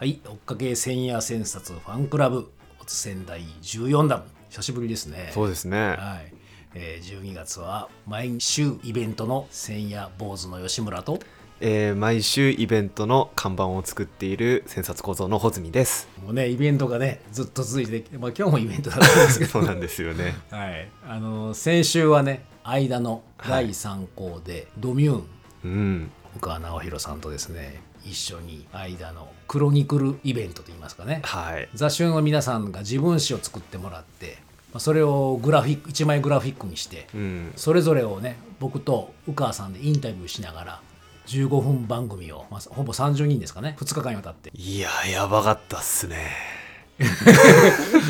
[0.00, 2.50] はい、追っかけ千夜千冊ファンクラブ、
[2.80, 5.28] おつ仙台14弾、久しぶりですね。
[5.34, 5.78] そうですね。
[5.78, 6.32] はい、
[6.74, 11.18] えー、12月は毎週イベントの千夜坊主の吉村と、
[11.60, 16.08] えー毎週イベントの看板を作っている千冊構造の穂積です。
[16.24, 20.34] もうね、イベントがね、ずっと続いて、まあ今日もイベントだったんですけど、 そうなんですよね。
[20.50, 25.24] はい、あの先週はね、間の第3項で、ドミューン、
[25.64, 26.10] うん。
[26.36, 31.68] 岡川直弘さんとですね、一緒に間のクロニクルイベントといいますかね、はい。
[31.74, 34.38] 雑誌の皆さんが自分誌を作ってもらって、
[34.72, 37.52] まあそれをグラフィック1枚グラフィックにして、うん。
[37.56, 40.80] それぞれをね僕と宇川さんでインタビューしながら
[41.26, 46.59] 15分番組を、まあ、ほぼ30人ですかね2日間にわたっていや、やばかったっすね。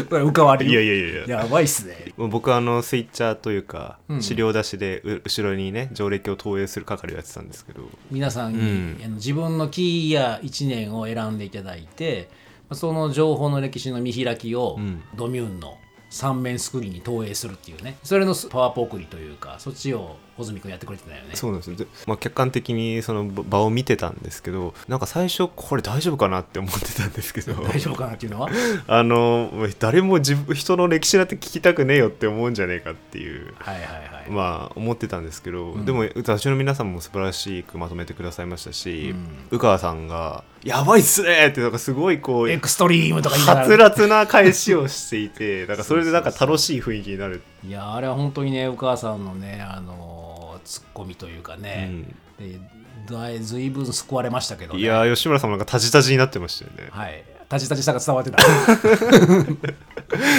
[0.09, 0.81] これ宇川流いや。
[0.81, 1.41] いやいやいや。
[1.43, 2.13] やばいっすね。
[2.17, 4.23] 僕はあのスイッチャーというか、うん。
[4.23, 7.83] 資料出しでう後ろにね上歴を投影する係をやってたんですけど。
[8.11, 9.01] 皆さんに、うん。
[9.05, 12.29] あの自分のキーや1年を選んでいただいて
[12.69, 15.03] まあその情報の歴史の見開きを、うん。
[15.15, 15.79] ドミューンの
[16.11, 17.97] 3面スクリーンに投影するっていうね。
[18.03, 21.31] それのパワーポ送りというかそっちを穂積君やってくれてたよね。
[21.35, 21.77] そうなんですよ。
[21.77, 27.55] で、まあ、客観的にその場場を見てたんですけどなんか最初これ大丈夫かなって思ってたんですけど。
[27.65, 28.51] 大丈夫かなっていうのは？
[28.89, 33.89] あの誰も自分人の歴史なんて聞きたくねえよって思うんじゃねえかっていうはいはいは
[34.27, 35.85] い、まあ思ってたんですけど、ん。
[35.85, 39.15] でも雑誌の皆さんも素晴らしくまとめてくださいましたし、
[39.51, 43.67] う宇川さんが「やばいっすね!」ってなんかすごいこうエクストリームとか言いながら。
[43.67, 47.43] はつらつな返しをしていてなんかそれでなんか楽しい雰囲気になる。
[47.67, 50.30] いやあれは本当にねお母さんのねあの
[50.65, 52.05] ツッコミというかね、
[52.39, 52.61] で
[53.09, 54.81] だいずいぶん救われましたけどね。
[54.81, 57.25] いやー吉村さんもなんかタジタジになってましたよね、はい。
[57.51, 58.39] タジタジさが伝わってた。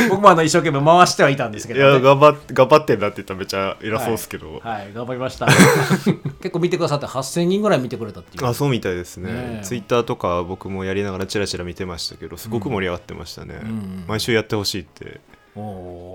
[0.09, 4.94] 僕もあの一生懸命回してはいたんですけいど、ね、や頑張って頑張ってんなって言ったらめっちゃ偉そうですけど、はい。
[4.94, 5.47] 頑張りました。
[6.42, 8.45] 結構見てくださって8000人ぐらい見てくれたっていう。
[8.45, 9.31] あそうみたいですね。
[9.31, 9.65] ねえ。
[9.65, 14.05] ツイッターとか僕もやりながらチラチラ見てましたけどすごく盛り上がってましたね、ん。
[14.08, 15.20] 毎週やってほしいって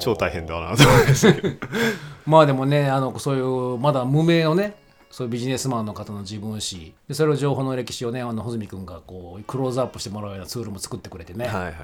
[0.01, 1.57] 超大変だなと思いましたけど。
[2.27, 4.75] まあでもねあのそういうまだ無名のね
[5.11, 6.95] そういうビジネスマンの方の自分史。
[7.09, 11.75] でそれを情報の歴史をねあの穂積君がこうクローズアップしてもらうようなツールも作ってくれてね、はいはい。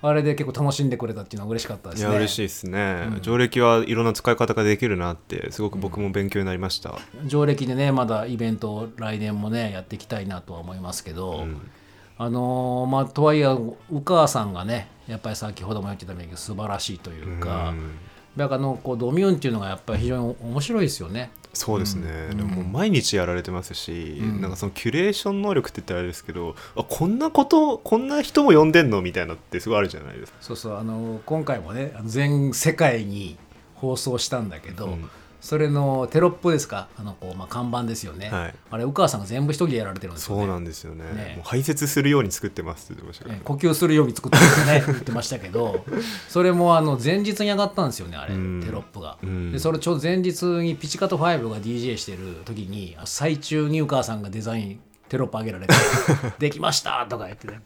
[0.00, 2.08] あれで結構楽しんでくれたっていうのは嬉しかったですね。
[2.08, 11.68] いや嬉しいですね、上歴はいろんな使い方ができるなってすごく僕も勉強になりました、上歴でねまだイベントを来年もねやっていきたいなとは思いますけど、ん。
[12.16, 13.46] あのーまあとはいえ
[13.90, 17.90] 宇川さんがねやっぱり先ほども言ってたように素晴らしいというか、うん。
[18.36, 21.30] だからあのこうドミューンっていうのがやっぱり非常に面白いですよね。
[21.54, 30.38] そうですね、でももう毎日やられてますし、なんかそのキュレーション能力って言ったらあれですけどあこんなことこんな人も呼んでんのみたいなってすごいあるじゃないですか。
[30.40, 33.38] そうそうあの今回もね全世界に
[33.74, 35.10] 放送したんだけど、うん
[35.40, 36.88] それのテロップですか？
[36.98, 38.54] あのこう、まあ、看板ですよね、はい。
[38.70, 40.42] あれ宇川さんが全部一人でやられてるんですよね。
[40.42, 41.04] そうなんですよね。
[41.04, 41.34] ね。
[41.36, 43.36] もう排泄するように作ってますって言ってましたから。
[43.36, 45.84] え呼吸するように作ってますね言ってましたけど
[46.28, 48.62] それもあの前日に上がったんですよねあれ、うん。
[48.64, 49.52] テロップが、うん。
[49.52, 55.74] でそれちょうど前日にピチカト5が DJ してる時に最中に宇川さんがデザインテロップ上げられて
[56.38, 57.60] 「できました!」とか言ってね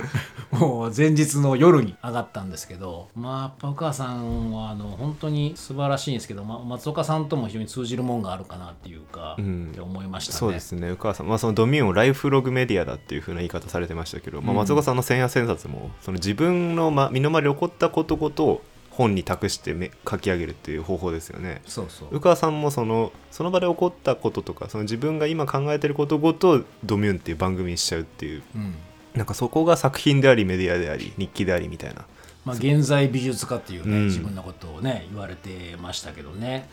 [0.51, 10.39] もう前日の夜に上がったんですけどまあやっぱ宇川さんはあの本当に素晴らしいんですけど、ま、松岡さんとも非常に通じるもんがあるかなっていうか、うんって思いましたね。
[10.39, 21.63] そうですね、宇川さん、まあ、そのドミューンをライフログメディアだっていう風な言い方されてましたけど、まあ、松岡さんの千夜千冊もその自分のま身の回りで起こったことごとを本に託してめ書き上げるっていう方法ですよね。
[21.67, 22.09] そうそう。
[22.13, 28.75] 宇川さんもそのその場で起こったこととかその自分が今考えてることごとドミューンっていう番組にしちゃうっていううん。
[29.15, 32.05] なんかそこが作品でありメディアであり日記でありみたいな。
[32.45, 34.07] まあ、現在美術家っていうね、うん。
[34.07, 36.69] 自分のことをね言われてましたけどね。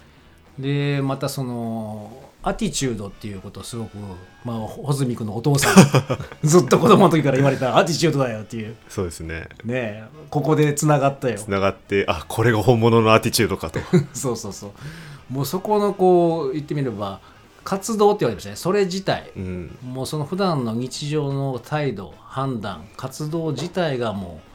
[0.57, 3.97] でまたそのアティチュードっていうことをすごく、
[4.45, 5.75] まあ、穂積君のお父さん
[6.47, 8.75] ずっと子供の時から言われたアティチュードだよっていう。
[8.88, 9.50] そうですね。
[9.66, 11.38] ねここでつながったよ。
[11.38, 13.79] つながってあこれが本物のアティチュードかと。
[14.13, 15.33] そうそうそう。
[15.33, 17.19] もうそこのこう言ってみれば
[17.65, 18.56] 活動って言われましたね。
[18.56, 19.31] それ自体。
[19.35, 19.77] うん。
[19.83, 24.50] もうその普段の日常の態度判断活動自体がもう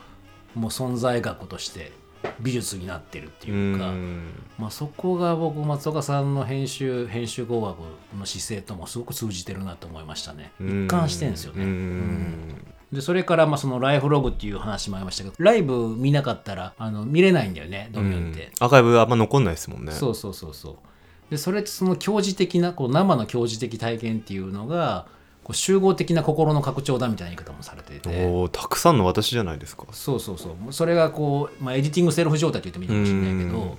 [0.54, 1.92] もう存在学として
[2.40, 4.32] 美術になってるっていうか、ん。
[4.58, 7.78] まあ、そこが僕松岡さんの編集編集工学
[8.18, 10.52] の姿勢ともすごく通じてるなと思いましたね。
[10.60, 11.64] 一貫してんですよね、
[12.92, 19.92] でそれからまあそのライフログっていう話もありましたけどライブ見なかったらあの見れないんだよねドミューンって、アーカイブあんま残んないですもんね。
[19.92, 20.76] そうそうそうそう。
[21.30, 25.06] でそれってその教示的なこう生の教示的体験っていうのが
[25.44, 28.08] こう集合的な心の拡張だみたいな言い方もされていて。
[28.26, 29.84] おーたくさんの私じゃないですか。
[29.92, 30.72] そうそうそう。
[30.72, 33.76] それがこう、まあ、エディティングセルフ状態と言ってもいいかもしれないけど、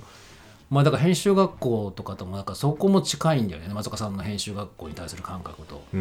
[0.70, 3.72] まあだから編集学校とかともなんかそこも近いんだよね。
[3.74, 5.82] 松岡さんの編集学校に対する感覚と。
[5.92, 6.00] うー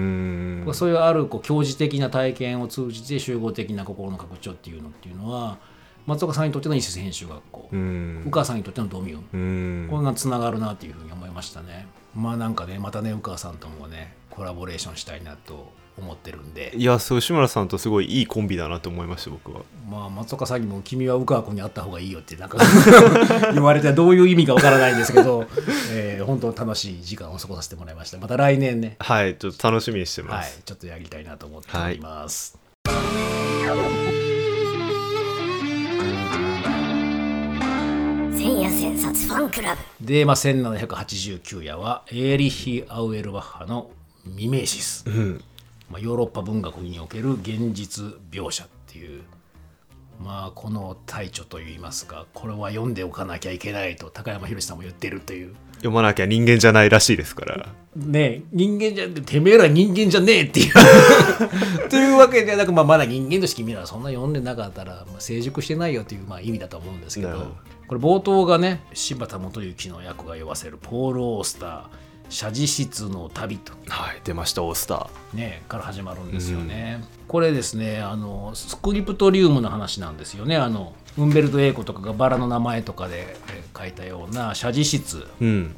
[0.70, 0.74] ん。
[0.74, 5.58] そういうあるこう教授的な体験を通じて集合的な心の拡張っていうのっていうのは
[6.06, 11.88] 松岡さんにとっての一節編集学校、宇川さんにとってのドミュン、これがつながるなっていうふうに思いましたね。
[12.16, 16.74] まあなんかねまたね宇川さんともねコラボレーションしたいなと思ってるんで。
[16.76, 19.62] いやそう志村さんとすごいいいコンビだなと思いました僕は。
[19.90, 22.60] まあ松岡さんにも「君は宇川君に会った方がいいよ」ってなんか
[23.54, 25.48] 言われてどういう意味かわからないんですけど、
[25.92, 28.18] えー本当楽しい時間を過ごさせてもらいました。
[28.18, 28.96] また来年ね。
[29.00, 32.58] はいちょっと楽しみにしてまはいす、ちょっとやりたいなと思っております、
[38.38, 40.06] 千夜千冊ファンクラブ。
[40.06, 43.90] で、まあ、1789夜はエーリッヒ・アウエルバッハの
[44.26, 45.44] 「ミメーシス」うん。
[45.90, 49.24] まあ、ヨーロッパ文学における現実描写っていう
[50.20, 55.56] まあこの大著といいますかこれは読んでおかなきゃいけないと高山宏さんも言ってるという。
[55.76, 57.68] 読まなきゃ人間じゃないらしいですから。
[57.96, 60.74] ねえ人間じゃてめえら人間じゃねえっていう。
[61.90, 67.56] というわけでなく、まあ、まだ人間として君らはそんな読んでなかったら、まあ、成熟してないよという、まあ、意味だと思うんですけど
[67.88, 71.84] これ冒頭がね柴田元幸の役が酔わせるポール・オースター
[72.30, 73.74] 写実室の旅と。
[73.88, 75.38] はい出ましたオースター。
[75.38, 77.04] ね、から始まるんですよね。
[77.28, 80.58] これですねあのスクリプトリウムの話なんですよね。
[80.58, 85.00] あのウンベルト・エイコとかがバラの名前とかでえー書いたような写実。
[85.02, 85.76] 室、うん。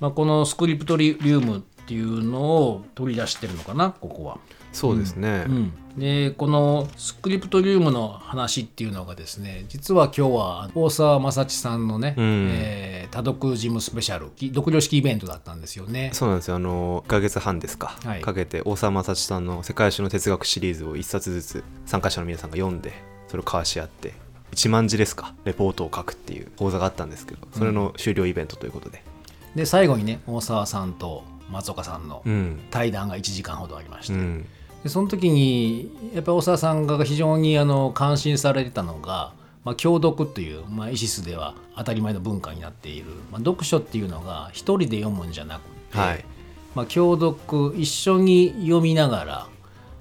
[0.00, 4.38] まあ、このスクリプトリウムっていうのを取り出してるのかなここは。
[4.72, 12.48] そうですね、うん、でこのスクリプトリウムの話っていうのがですね実は今日は大沢正知さんのね、うん。
[12.50, 16.10] えー多読ジムスペシャル読量式イベントだったんですよね。
[16.12, 16.56] そうなんですよ。
[16.56, 18.20] あの1ヶ月半ですか、はい。
[18.20, 22.92] かけて大沢正知さんの世界史の哲学シリーズを1冊ずつ参加者の皆さんが読んで
[23.28, 24.14] それを交わし合って
[24.52, 29.02] 1万字ですかレポートを書くっていう講座があったんですけどそれの終了イベントということで。
[29.54, 32.60] で最後にね大沢さんと松岡さんのうん。
[32.70, 34.46] 対談が1時間ほどありまして、うん
[34.82, 39.32] でその時にやっぱり大沢さんが非常にあの感心されてたのが、
[39.64, 45.62] まあ、共読という、まあ、イシスでは当たり前の文化になっている、まあ、読書っていうのが一人で読むんじゃなく
[45.92, 46.24] て、はい。
[46.74, 49.46] まあ、共読一緒に読みながら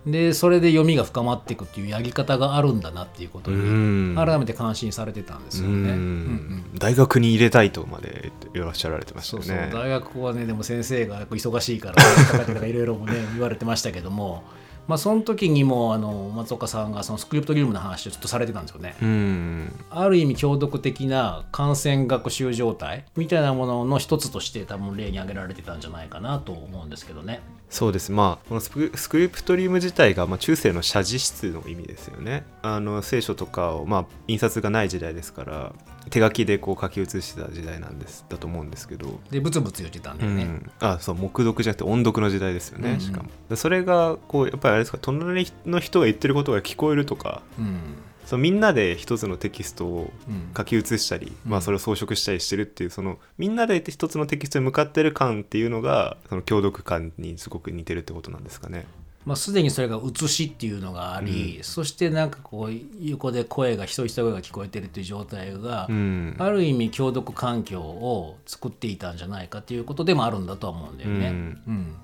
[0.06, 4.16] でそれで読みが深まっていくっていうやり方があるんだなっていうことうん。
[4.16, 5.74] に改めて感心されてたんですよね。
[5.74, 5.80] うん。
[5.80, 6.64] うんうん。
[6.78, 9.58] 大学に入れたいとまでいらっしゃられてましたそうそう。
[9.74, 14.44] 大学はねでも先生が忙しいから いろいろもね言われてましたけども
[14.90, 18.96] まあその時にもあの松岡さんがそのスクリプトリウムの話をちょっとされてたんですよね。
[19.00, 27.40] うんある意味共読的な感染学習状態みたいなものの一つとして多分例に挙げられてたんじゃないかなと思うんですけどね。
[27.70, 28.90] そうですまあこのスク
[29.20, 35.74] リプトリウム自体が、まあ、中世の写実室の意味ですよねあの聖書とかを、まあ、印刷がない時代ですから
[36.10, 40.44] 手書きでこう書き写してた時代なんですだと思うんですけど、でブツブツ言ってたんだよね。
[40.44, 43.02] うん、あそう黙読じゃなくて音読の時代ですよね、うんうん。
[43.02, 47.42] しかもでそれがこうやっぱりあれですか隣の人が言ってることが聞こえるとか。
[47.58, 47.78] うん。
[48.26, 50.52] そうみんなで一つのテキストをうん。
[50.56, 51.52] 書き写したり、うん。
[51.52, 58.86] まあ、それを装飾したりしてるっていうそのみんなで一つのテキストに向かってる感っていうのがその共読感にすごく似てるってことなんですかね。
[59.30, 66.36] まあ、すでにそれが写しっていうのがあり、そしてなんかこう横で声が一人一人声が聞こえてるっていう状態が、うん。
[66.40, 71.28] ある意味共読環境を作っていたんじゃないかということでもあるんだとは思うんだよね。
[71.28, 71.62] うん。
[71.68, 71.96] うん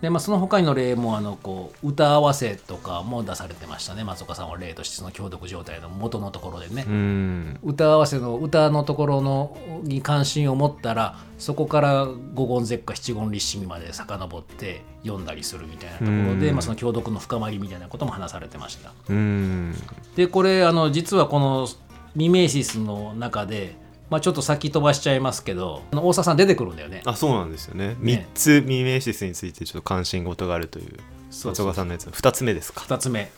[0.00, 6.84] でまあ、その他にの例もあのこう歌合わせとかも出されてましたね松岡さんは例としてその共読状態の元のところでね。
[6.88, 18.92] うん歌合わせの歌のところのに関心を持ったらそこから五言絶歌七言立身まで遡って読んだりするみたいなところで、うんまあ、その共読の深まりみたいなことも話されてました。
[19.10, 19.74] うん
[20.16, 21.68] でこれあの実はこの
[22.14, 23.76] ミメーシスの中で、
[24.10, 27.02] まあ、ちょっと先飛ばしちゃいますけど大沢さん出てくるんだよね。
[27.06, 27.96] あそうなんですよね。
[28.00, 30.98] 3つミメーシスについてちょっと関心事があるという
[31.30, 32.08] 松岡さんのやつ。
[32.08, 33.30] 2つ目ですか？2つ目。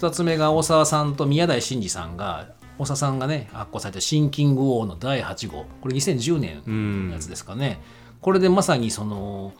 [0.00, 2.48] 2つ目が大沢さんと宮台真司さんが
[2.78, 5.66] 大沢さんがね発行された「シンキング・ウォー」の第8号。
[5.80, 7.80] これ2010年のやつですかね、
[8.20, 9.52] これでまさにその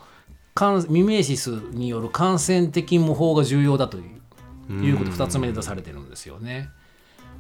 [0.55, 6.71] 感ミメーシスによる感染的模倣が重要だといういうこと2つ目で出されてるんですよね。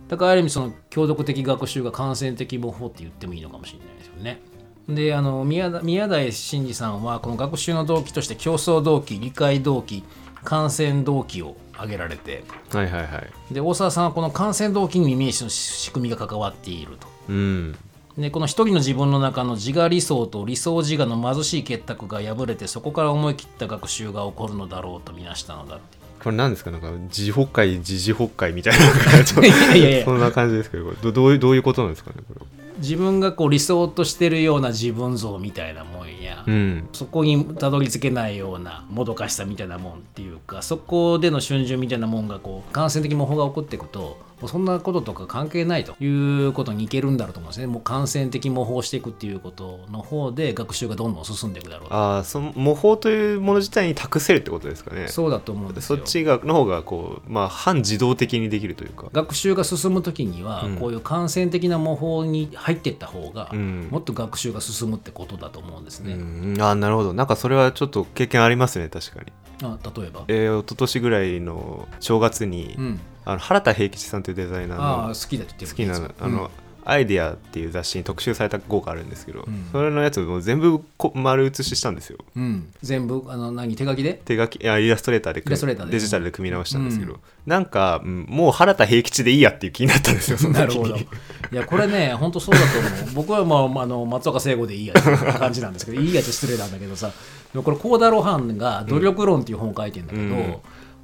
[0.09, 4.41] だからある意味その共読的学習が感染的模倣って言ってもいいのかもしれないですよね。
[4.88, 10.03] であの宮田宮台真司さんはこの学習の動機として競争動機理解動機
[10.45, 17.07] 感染動機を挙げられてはいはいはいで大沢さんはこの感染動機にイメージの仕組みが関わっていると。
[17.29, 17.79] うん
[18.17, 25.98] でこの一人の自分の中の自我理想と理想自我の貧しい結託が破れてそこから思い切った学習が起こるのだろうとみなしたのだって。
[26.23, 26.71] これ何ですか？
[26.71, 28.81] なんか自北海自自北海みたいな
[29.47, 30.05] いやいやいや。
[30.05, 32.17] そんな感じですけどどどういうどういうことなんですかね？
[32.29, 32.47] これ
[32.81, 36.89] 自分がこう理想としてるような自分像みたいなもんや、うん。
[36.93, 47.66] そこにたどり着けないようなもどかしさみたいなもんっていうかそこでの春秋みたいなもんがこう感染的模倣が起こっていくともうそんなこととか関係ないということにいけるんだろうと思うんですね。
[47.66, 55.09] もう感染的模倣していくっていうことの方で学習がどんどん進んでいくだろうああその模倣というもの自体に託せるってことですかね。
[55.09, 55.97] そうだと思うんですよ。
[55.97, 59.09] そっちがの方がこうまあ反自動的にできるというか。
[59.12, 60.76] 学習が進む時には、うん。
[60.76, 63.88] こういう感染的な模倣に入っていった方が、うん。
[63.90, 66.14] もっと学習が進むってことだと思うんですね。
[66.14, 66.16] う
[66.57, 66.57] ん。
[66.61, 67.12] ああなるほど。
[67.12, 76.50] なんかそれはちょっと経験ありますね確かにあ例えば、えー、一昨年ぐらいの正月に、うん、あの原田平吉さんというデザイナーの好きだって言好ってるきなあの、
[76.88, 79.68] アイディアっていう雑誌に特集された号があるんですけど、ん。
[79.73, 82.18] それのやつを全部こ丸写ししたんですよ。
[82.35, 82.42] うん。
[82.42, 83.76] うん全部あの何？
[83.76, 84.14] 手書きで？
[84.25, 87.21] 手書きいやイラストレーターでイラストレーターでデジタルで組み直したんですけど、うん。
[87.45, 90.97] なんか、うんもう原田平吉でいいやっていう気になったんですよなるほど。
[90.97, 91.07] い
[91.52, 92.92] やこれね本当そうだと思う。
[93.14, 97.12] 僕は、まあ、あの松岡聖子でいいやって感じなんですけどいいやって失礼なんだけどさ
[97.54, 100.57] これ幸田露伴が「努力論」っていう本を書いてるんだけど、うん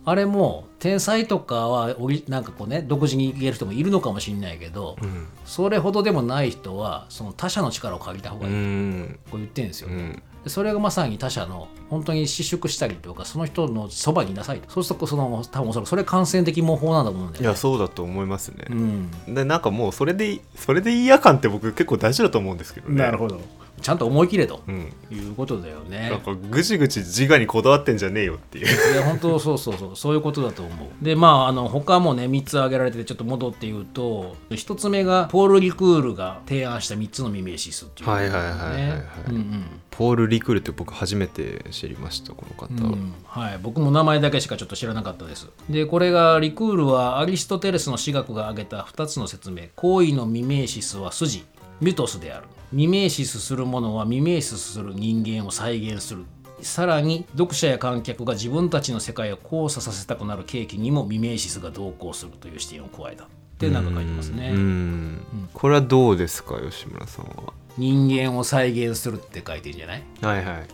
[0.07, 1.97] あれも天才とかは
[2.29, 5.27] なんかこうね独自に言える人もいるのかもしれないけど、うん。
[5.45, 9.95] それほどでもない人はその他者の力を借りた方がういいこう言ってるんですよね。
[9.95, 10.23] うん。
[10.45, 14.71] でそれがまさに他者の本当に私縮したりとかその人のそばにいなさいと。
[14.71, 17.49] そうするとその多分それそれ感染的模倣なんだと思うんだよね。
[17.49, 19.11] いやそうだと思いますね、うん。
[19.35, 22.97] でなんかもうそれでいいそれでいいや感って僕結構大事だと思うんですけどね。
[22.97, 23.41] なるほど
[23.81, 24.93] ちゃんと思い切れとうん。
[25.11, 26.11] いうことだよね。
[26.11, 28.67] なんかぐちぐち自我にこだわってんじゃねえよっていう。
[28.67, 29.97] いや本当そうそうそう。
[29.97, 31.05] そういうことだと思う。
[31.05, 38.15] でまああの他もね3つ挙げられててちょっと戻って言うと1つ目がポール・リクールが提案した3つのミメシスっていうね。
[38.15, 39.65] はいはいはいはいはいうんうん。
[39.91, 45.49] ポール・リクールって僕初めて知りましたこの方、うんはい、僕も名前だけしかちょっと知らなかったです。
[45.71, 49.65] でこれがリクールはアリストテレスの史学が挙げた2つの説明。
[49.77, 51.45] 行為のミメーシスは筋。
[51.81, 56.25] ミュトスであるミメーシスするものはミメーシスする人間を再現する。
[56.61, 63.25] さらに読者や観客が自分たちの世界を交差させたくなる契機にもミメーシスが同行するという視点を加えた。
[63.25, 63.27] っ
[63.59, 65.49] てなんか書いてますね、うん。
[65.53, 67.53] これはどうですか吉村さんは？
[67.79, 70.03] 人間を再現するって書いてるんじゃない？
[70.21, 70.67] はいはい。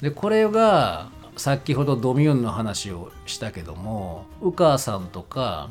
[0.00, 5.70] でこれが先ほどドミューンの話をしたけども宇川さんとか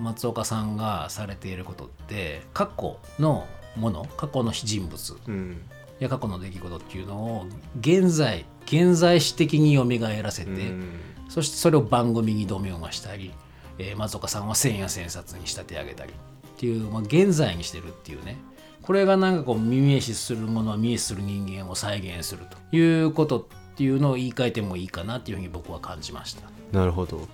[0.00, 5.16] 松岡さんがされていることって過去のもの過去の人物。
[5.28, 5.62] うん。
[5.98, 7.46] や過去の出来事っていうのを
[7.78, 9.84] 現在現在史的に蘇
[10.22, 10.84] らせて、うん。
[11.28, 13.32] そしてそれを番組にドミューンはしたり、
[13.78, 16.14] えー松岡さんは千夜千冊に仕立て上げたりっ
[16.56, 18.36] ていう、まあ、現在にしてるっていうね。
[18.82, 23.44] これがなんかこう耳視するものは見えする人間を再現するということっ
[23.76, 26.50] ていうのを言い換えてもいいかなっていうふうに僕は感じました。
[26.72, 27.28] なるほど、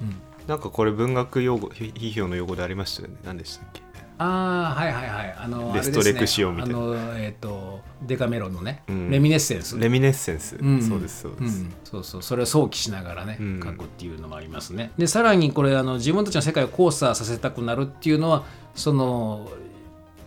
[0.47, 3.17] なんかこれ文学用語ひ批評の用語でありましたよね。
[3.25, 3.81] 何でしたっけ？
[4.19, 5.37] ああはいはいはい。
[5.39, 6.79] あのレストレクシオンみたいな。
[6.79, 9.11] ねあのえっ、とデカメロンのね、うん。
[9.11, 9.79] レミネッセンス。
[9.79, 10.83] レミネッセンス、ん。
[10.83, 11.73] そうですそうです、ん。
[11.85, 12.23] そうそう。
[12.23, 13.61] それを想起しながらねうん。
[13.63, 14.91] 書くっていうのもありますね。
[14.99, 18.45] でさらにこれあの自分たちの世界を交差させたくなるっていうのは
[18.75, 19.49] その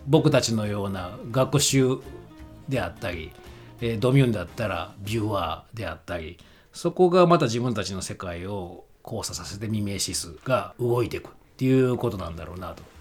[0.06, 1.98] 僕たちのような学習
[2.68, 3.30] であったり、
[3.80, 6.38] えードミューンだったらビューワーであったり
[6.72, 12.91] そこがまた自分たちの世界を交差させてミメシスが動いていくっていうことなんだろうなと。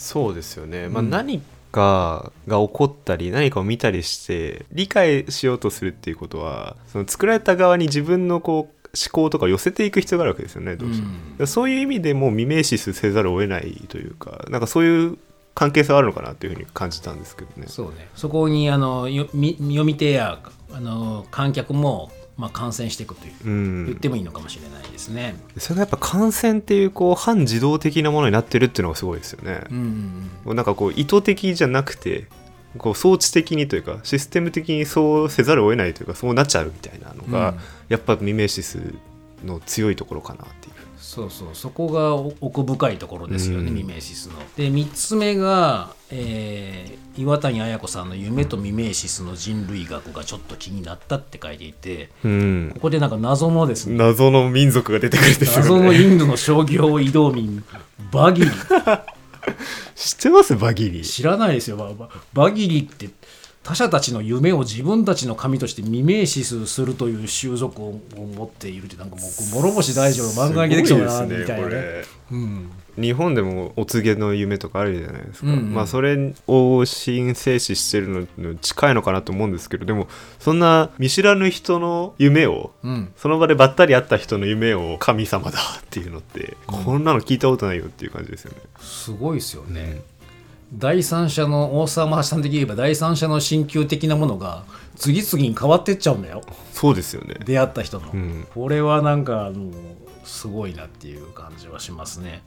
[0.00, 11.46] そうですよね、まあ、何かが起こったり何かを見たりして理解しようとするっていうことはその作られた側に自分のこう思考とかを寄せていく必要があるわけですよねどうしても、うん。
[11.46, 15.18] そういう意味でもうミメーシスせざるを得ないというかなんかそういう
[15.54, 17.66] 関係性はあるのかなっていうふうに感じたんですけどね。
[17.66, 18.08] そうね。
[18.14, 20.38] そこにあの読み手や
[20.72, 23.86] あの観客も、まあ、感染していくという、うん。
[23.86, 25.36] 言ってもいいのかもしれないですね。
[25.58, 32.26] それがやっぱ感染っていうこう反自動的なものになってるっていうのがすごいですよね、うんうんもうなんかこう意図的じゃなくて
[32.78, 37.58] こう装置的にというかシステム的にそうせざるを得ないというかそうなっちゃうみたいなのが、うん。
[37.90, 38.94] やっぱミメーシス
[39.44, 40.74] の強いところかなっていう
[41.10, 43.74] そうそうそこが奥深いところですよね、うん。
[43.74, 44.38] ミメーシスの。
[44.56, 52.70] で3つ目が、えー岩谷綾子さんの「夢とミメーシスの人類学」がちょっと気になったって書いていてうん。
[52.74, 57.64] ここでなんか謎のですね謎の民族が出てくるんですよ謎のねインドの商業移動民
[58.12, 58.50] バギリ。
[59.96, 60.54] 知ってます？
[60.54, 61.02] バギリ。
[61.02, 61.76] 知らないですよ。
[61.76, 63.10] バババギリって
[63.62, 68.00] 他者たちの夢を自分たちの神としてミメーシスするという習俗を
[68.36, 71.76] 持っているってなんかもう諸星大二漫画に出てきそうだなみたいなね。
[72.32, 88.58] うん日本でもお告げの夢とかあるじゃないですか、うんうんまあそれを神聖視してるのに近いのかなと思うんですけどでもそんな見知らぬ人の夢をうんその場でばったり会った人の夢を神様だっていうのって、こんなの聞いたことないよっていう感じですよね。
[88.80, 90.02] すごいですよね。
[90.72, 94.64] 第三者の大沢正さん的に言えば第三者の新旧的なものが
[94.96, 96.42] 次々に変わってっちゃうんだよ。
[96.72, 97.36] そうですよね。
[97.44, 98.46] 出会った人の、ん。
[98.54, 99.72] これはなんかあの
[100.24, 102.42] すごいなっていう感じはしますね。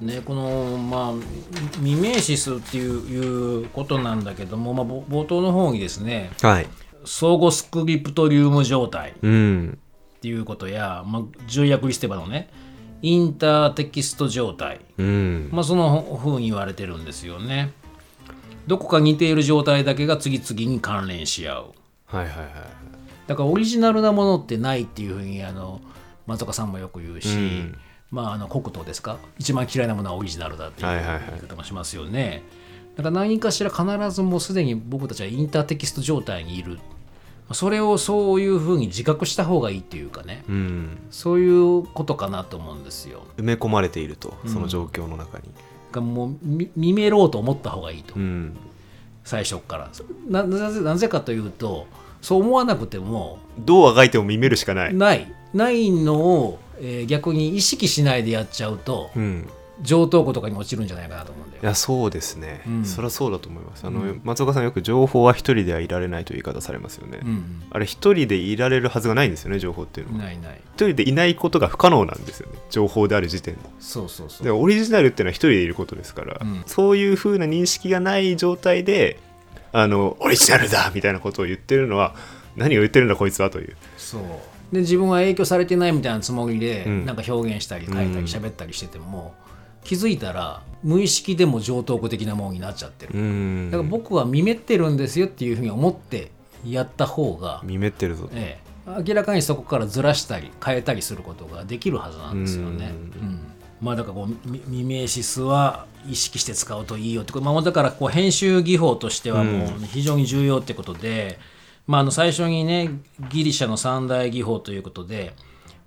[0.00, 6.66] ね、このまあミメーシスっていういうことなんだけども、まあ、ぼ冒頭の方にですねはい。
[7.04, 9.78] 相互スクリプトリウム状態うん。
[10.16, 12.48] っていうことや、まあ、重役リステバのね
[13.02, 17.72] インターテキスト状態、うんまあ、その風に言われてるんですよね。
[18.66, 21.74] どこか似ている状態だけが次々に関連し合う。
[22.06, 22.48] はいはいはい
[23.26, 25.80] だからオリジナルなものってないっていうふうにあの
[26.26, 27.78] 松岡さんもよく言うし、うん
[28.10, 29.16] まああの黒糖ですか？
[29.38, 32.42] 一番嫌いなものはオリジナルだっていうはいはいはい言い方もしますよね。
[32.96, 36.78] だから何かしら必ずもうすでに僕たちはインターテキスト状態にいる。
[37.54, 40.98] それをそういうふうに自覚した方がいいっていうかね、うん。
[41.10, 43.24] そういうことかなと思うんですよ。
[43.36, 45.44] 埋め込まれているとその状況の中に。
[45.90, 48.56] がもうみ見めろうと思った方がいいと、うん。
[49.24, 49.90] 最初から。
[50.28, 51.86] ななぜなぜかというと
[52.20, 54.94] そう思わなくてもどうあがいても見めるしかない。
[54.94, 55.32] ない。
[55.52, 59.48] ないのを、えー逆に意識しないでやっちゃうとうん
[59.80, 61.62] 上等句とかに落ちるんじゃないかなと思うんだよ。
[61.62, 62.84] いやそうですね、うん。
[62.84, 63.86] そりゃそうだと思います。
[63.86, 64.20] あの、うん。
[64.22, 70.24] 松岡さんよく情報は一人ではいられないという言い方されますよね、うんあれ一人でいられるはずがないんですよね情報っていうのは。
[70.24, 73.60] ないない一人でいないことが不可能なんですよね情報である時点で。
[73.80, 74.44] そうそうそう。
[74.44, 76.62] でオリジナルっていうのは一人でいることですから、うん。
[76.66, 79.18] そういう風な認識がない状態で
[79.72, 82.14] あのオリジナルだみたいなことを言ってるのは
[82.56, 83.76] 何を言ってるんだこいつはという。
[83.96, 84.22] そう。
[84.72, 87.06] で自分は影響されてないみたいなつもりで、うん。
[87.06, 89.34] なんか表現したり書いたりうん喋ったりしてても、
[89.84, 93.70] 気づいたら無意識でも上等句的なものになっちゃってる、うん。
[93.70, 96.32] だから僕は見めってるんですよっていうふうに思って
[96.66, 102.92] やった方が、見めってるぞええ、明らかにそこからずらしたり変えたりすることができるはずなんですよね。
[103.80, 107.38] まあだからこうみミメーシスは意識して使うといいよって。
[107.40, 111.38] まあ、だからこう編集技法としてはもう非常に重要ってことで、
[111.86, 112.90] まあ、あの最初にね
[113.30, 115.34] ギリシャの三大技法ということで、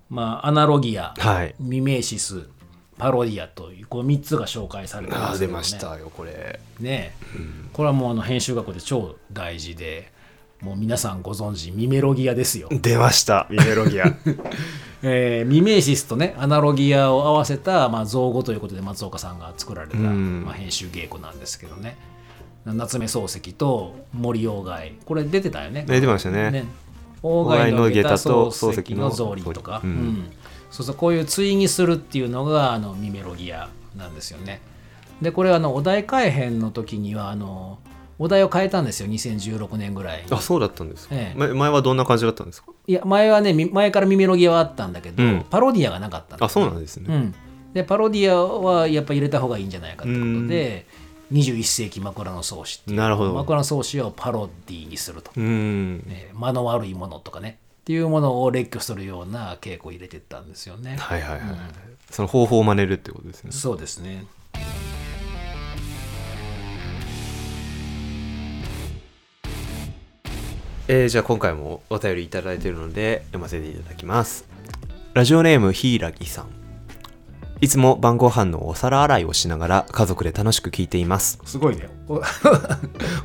[0.08, 1.54] まあ、アナロギア、はい。
[1.58, 2.48] ミメーシス
[2.98, 6.60] パロディアというこう3つが紹介されてあますね、あ出ましたよこれ。
[6.80, 7.14] ね
[7.72, 10.10] これはもうあの編集学校で超大事で
[10.60, 13.46] もう皆さんご存知ミメロギアですよ、出ました。
[13.50, 14.06] ミメロギア。
[15.02, 20.44] えーミメーシスとねアナロギアを合わせた、まあ、造語ということで松岡さんが作られた、うん。
[20.44, 21.96] まあ、編集稽古なんですけどね。
[22.64, 24.94] 夏目漱石と森鴎外。
[25.04, 25.84] これ出てたよね。
[25.86, 26.64] 出てましたね。
[27.22, 29.52] 鴎外の下駄鴎外の漱下駄と石の草履。
[29.52, 30.30] とか、うんうん
[30.76, 34.60] そうそうこういう対にするっていうのがあのミメロギアなんですよね。
[35.22, 37.78] でこれあのお題改編の時にはあの
[38.18, 40.18] お題を変えたんですよ2016年ぐらい。
[40.18, 41.38] にあそうだったんですか、ええ。
[41.38, 42.72] ま前はどんな感じだったんですか？
[42.86, 45.46] いや前はねみ前からミメロギアはあったんだけど、うん。
[45.48, 47.34] パロディアがなかったんあそうなんですね、うん、
[47.72, 50.84] でパロディアはやっぱ入れた方がいいんじゃないかということで、
[51.32, 52.96] 21世紀枕草子っていう。
[52.98, 53.32] なるほど。
[53.32, 55.98] 枕草子をパロディにすると、うん。
[56.06, 60.96] ね、間の悪いものとかねっていうものを列挙するような稽古を入れてったんですよね。
[60.96, 61.40] はいはいはい、
[62.10, 64.26] その方法を真似るってことですねそうですね。
[70.88, 74.48] えーじゃあ今回もお便りいただいているので読ませていただきます
[75.14, 76.65] ラジオネームひいらぎさん
[77.62, 81.38] いつも晩ご飯のお皿洗いをしながら家族で楽しく聞いています。
[81.46, 81.88] すごいね。
[82.06, 82.20] お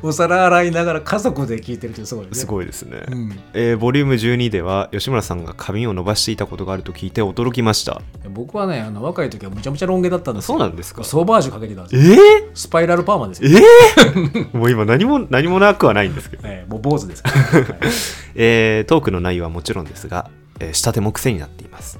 [0.08, 2.30] お皿洗いながら家族で聞いてるってすごいね。
[2.32, 3.40] すごいですね、うん。
[3.52, 8.00] えーボリューム12では吉村さんが髪を伸ばしていたことがあると聞いて驚きました。
[8.30, 10.54] 僕はねあの若い時はむちゃむちゃロン毛だったんですよ。
[10.54, 11.04] そうなんですか？
[11.04, 12.22] ソーバージュかけてたんですえよ。
[12.22, 13.50] ー、スパイラルパーマですよ。
[13.50, 17.22] えー、 もう今何も何もなくはないんですけど、ええもう坊主です。
[17.22, 17.78] から、はい。
[18.34, 21.98] えートークの内容はもちろんですが、えー仕立ても癖になっています。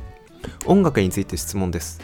[0.64, 2.00] 音楽について質問です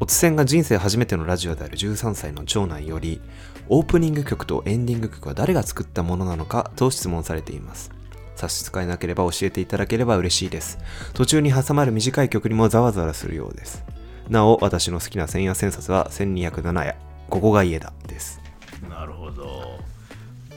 [0.00, 3.20] おつせんが人生初めてのラジオである13歳の長男より
[3.68, 7.90] オープニング曲とエンディング曲は誰が作ったものなのかと質問されています。
[8.34, 10.78] 差し支えなければ教えていただければ嬉しいです。
[11.14, 13.84] 途中に挟まる短い曲にもざわざわするようです。
[14.28, 16.96] なお私の好きな千夜千冊は1207夜
[17.30, 18.43] ここが家だです。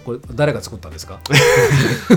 [0.07, 1.19] これ誰が作ったんですか？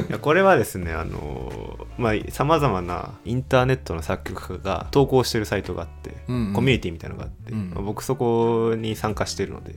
[0.09, 6.53] いやこれはですねあのまあさまざまなインターネットの作曲家が投稿してるサイトがあって、うんうん。
[6.53, 7.71] コミュニティみたいなのがあって、うん。
[7.75, 9.75] まあ僕そこに参加してるので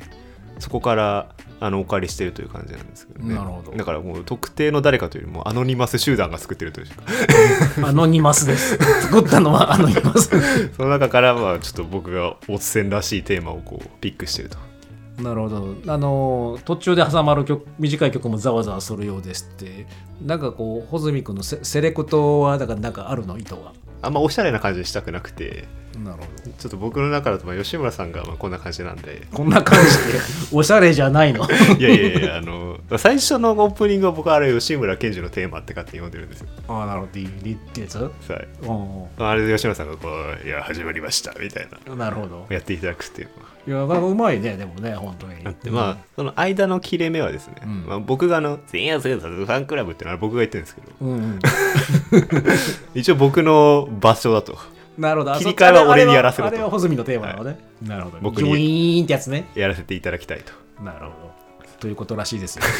[0.59, 3.33] そこからあのお借りしてるという感じなんですけどね。
[3.33, 3.75] なるほど。
[3.75, 6.93] だからもう特定の誰かというよりもアノニマス集団が作ってるというか。
[7.87, 8.77] アノニマスです。
[9.01, 10.69] 作ったのは アノニマス。
[10.77, 14.57] その中からまあちょっと僕がおつせんらしいテーマをこうピックしてると
[15.21, 15.75] なるほど。
[15.87, 19.85] あの途中で挟まる曲短い曲もざわざわするようですって。
[20.25, 23.37] なんかこう穂積君のセセレクトはだからなんかあるの？
[23.37, 23.73] 意図は。
[24.01, 25.65] あんまおしゃれな感じにしたくなくて。
[26.03, 26.51] なるほど。
[26.57, 29.27] ちょっと僕の中だとまあ吉村さんがまあこんな感じなんで。
[29.31, 30.19] こんな感じで。
[30.51, 31.47] おしゃれじゃないの？
[31.77, 37.11] いやいやいやあの最初のオープニングは僕はあれ吉村賢治のテーマって勝手に読んでるんですよ、ああなるほど。
[37.13, 37.97] リリってやつ？
[37.99, 38.11] はい、
[38.63, 38.71] う
[39.23, 39.25] ん。
[39.27, 41.93] あれで吉村さんがこう「いや始まりました」みたいな。
[41.93, 42.47] うんなるほど。
[42.49, 43.27] やっていただくっていう。
[43.27, 43.33] の
[43.65, 45.43] いやなかうまいねでもね本当に。
[45.43, 47.85] があって、まあその間の切れ目はですね、うん。
[47.85, 51.39] まあ、僕があの「千夜千夜ファンクラブ」ってのは僕が言ってるんですけどうんうん。
[52.93, 54.57] 一応僕の場所だと。
[54.97, 55.33] なるほど。
[55.33, 56.55] あ切り替えは俺にやらせろと。
[56.55, 58.17] あれは穂積のテーマなのね、なるほど。
[58.21, 59.49] 僕にジョイーンってやつね。
[59.55, 60.83] やらせていただきたいと。
[60.83, 61.11] なるほど。
[61.79, 62.63] ということらしいですよ。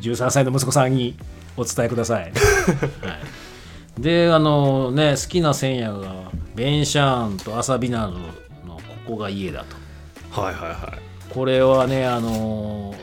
[0.00, 1.16] 13歳の息子さんに
[1.56, 2.32] お伝えください、はい、
[4.00, 8.20] であのね好きな千夜がベンシャーンとアサビナルの
[9.10, 10.40] ここが家だと。
[10.40, 11.32] はいはいはい。
[11.34, 12.94] これはねあの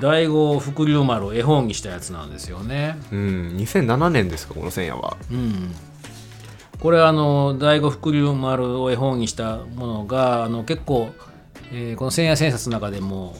[0.00, 2.98] 第五福竜丸を絵本にしたやつなんですよね。
[3.10, 5.16] うん2007年ですかこの千夜は。
[5.30, 5.74] うん。
[6.80, 11.10] これはあの第五福竜丸を絵本にしたものがあの結構、
[11.72, 13.34] えーこの千夜千冊の中でも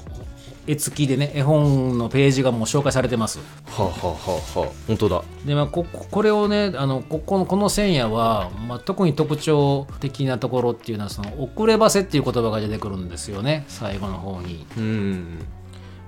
[0.72, 3.38] 絵付きでね絵本のページがもう紹介されてます。
[3.38, 3.44] は
[3.78, 5.22] あ、はあはあはあ、本当だ。
[5.44, 14.66] でまあこここれをねあのここのこの千夜は、まあ、特に特徴的なところっていうのはその遅ればせっていう言葉が出てくるんですよね最後の方に。
[14.76, 15.38] うん。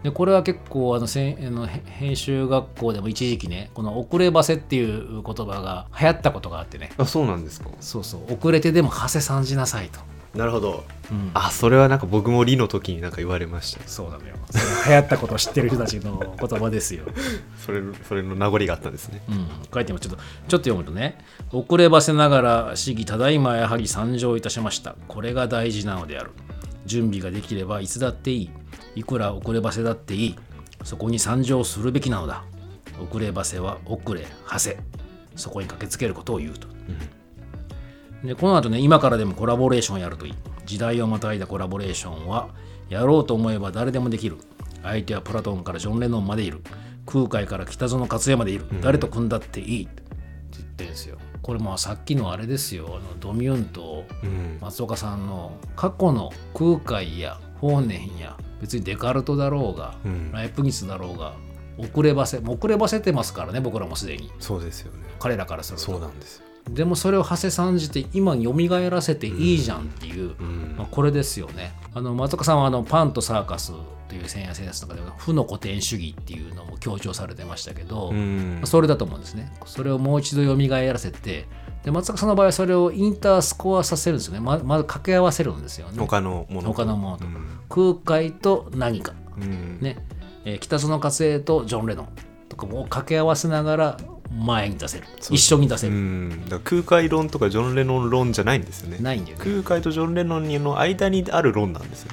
[0.03, 6.90] でこれは結構あのせんあのへ編集学校でも一時期ねこの遅ればせっていう言葉が流行ったことがあってね。
[6.98, 7.70] あそうなんですか。
[7.81, 8.35] そうそう。
[8.35, 10.00] 遅れてでも馳せさんじなさいと、
[10.35, 10.85] なるほど。
[11.11, 11.31] うん。
[11.35, 13.87] あそれはなんか僕も理の時になんか言われました。
[13.87, 14.35] そうなのよ
[14.87, 17.05] 流行ったことを知ってる人たちの 言葉ですよ。
[17.64, 19.23] それそれの名残があったんですね。
[19.29, 21.18] うん、書いてもちょっとちょっと読むとね
[21.53, 24.97] 遅ればせながら市議ただいまやはり参上いたしました。
[25.09, 26.31] これが大事なのである。
[26.87, 28.51] 準備ができればいつだっていい。
[28.97, 30.38] いくら遅ればせだっていい。
[30.85, 32.44] そこに参上するべきなのだ。
[33.01, 34.79] 遅ればせは遅れはせ。
[35.37, 36.68] そこに駆けつけることを言うと、
[38.24, 40.34] でこの後ね今からでもコラボレーションやるといい。
[40.64, 42.48] 時代をまたいだコラボレーションは
[42.88, 44.38] やろうと思えば誰でもできる。
[44.82, 46.60] 相手はプラトンからジョン・レノンまでいる。
[47.06, 49.84] 空海から北園克也までいる、誰と組んだっていい。
[49.84, 50.02] って
[50.52, 51.18] 言ってるんですよ。
[51.42, 52.87] これもさっきのあれですよ。
[52.88, 54.58] あのドミューンとうん。
[54.60, 60.32] 松岡さんの過去の空海や法然や別にデカルトだろうが、うん。
[60.32, 61.34] ライプニスだろうが
[61.76, 64.30] 遅ればせ遅ればせてますからね僕らもすでに。
[64.38, 65.04] そうですよね。
[65.18, 65.84] 彼らからすると。
[65.84, 70.74] そうなんですよでもそれを馳せさんじて今に蘇らせていいじゃんっていう、うん。
[70.79, 71.74] まあ、これですよね。
[71.94, 73.72] あの松岡さんはあのパンとサーカス
[74.09, 78.12] という千夜千冊の中では負の古典主義っていうのも強調されてましたけど、
[78.64, 79.53] それだと思うんですね。
[79.66, 81.46] それをもう一度蘇らせて
[81.85, 84.40] で松岡さんの場合はそれをインタースコアさせるんですよね。
[84.40, 85.98] ままず掛け合わせるんですよね。
[85.98, 86.72] 他のものと。
[86.72, 87.61] 他のものとうん。
[87.68, 89.12] 空海と何か。
[89.37, 89.79] うん。
[89.81, 89.98] ね、
[90.44, 92.09] えー北園克也とジョン・レノン
[92.48, 93.96] とかも掛け合わせながら
[94.30, 95.04] 前に出せる。
[95.30, 96.44] 一緒に出せうる、ん。
[96.44, 98.98] だから空海論とかジョン・レノン論じゃないんですよね。
[99.00, 99.44] ないんだよね。
[99.44, 102.12] 空海とジョン・レノンの間にある論なんですよ。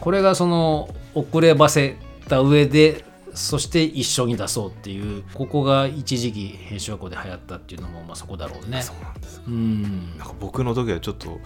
[0.00, 1.96] これがその遅ればせ
[2.28, 3.04] た上で
[3.34, 8.82] そして一緒に出そうっていうここが一時期編集学校で流行ったっていうのもまあそこだろうね。
[8.82, 10.18] そうなんですうん。
[10.18, 11.38] なんか僕の時はちょっと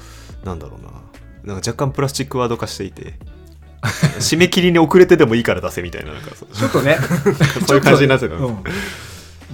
[0.42, 0.90] なんだろうな。
[1.54, 3.14] なんか若干プラスチックワード化していて
[4.18, 6.96] 締め切りに遅れてでもいいから出せみたいななんかちょっとね。
[7.68, 8.64] そういう感じになってたんですうん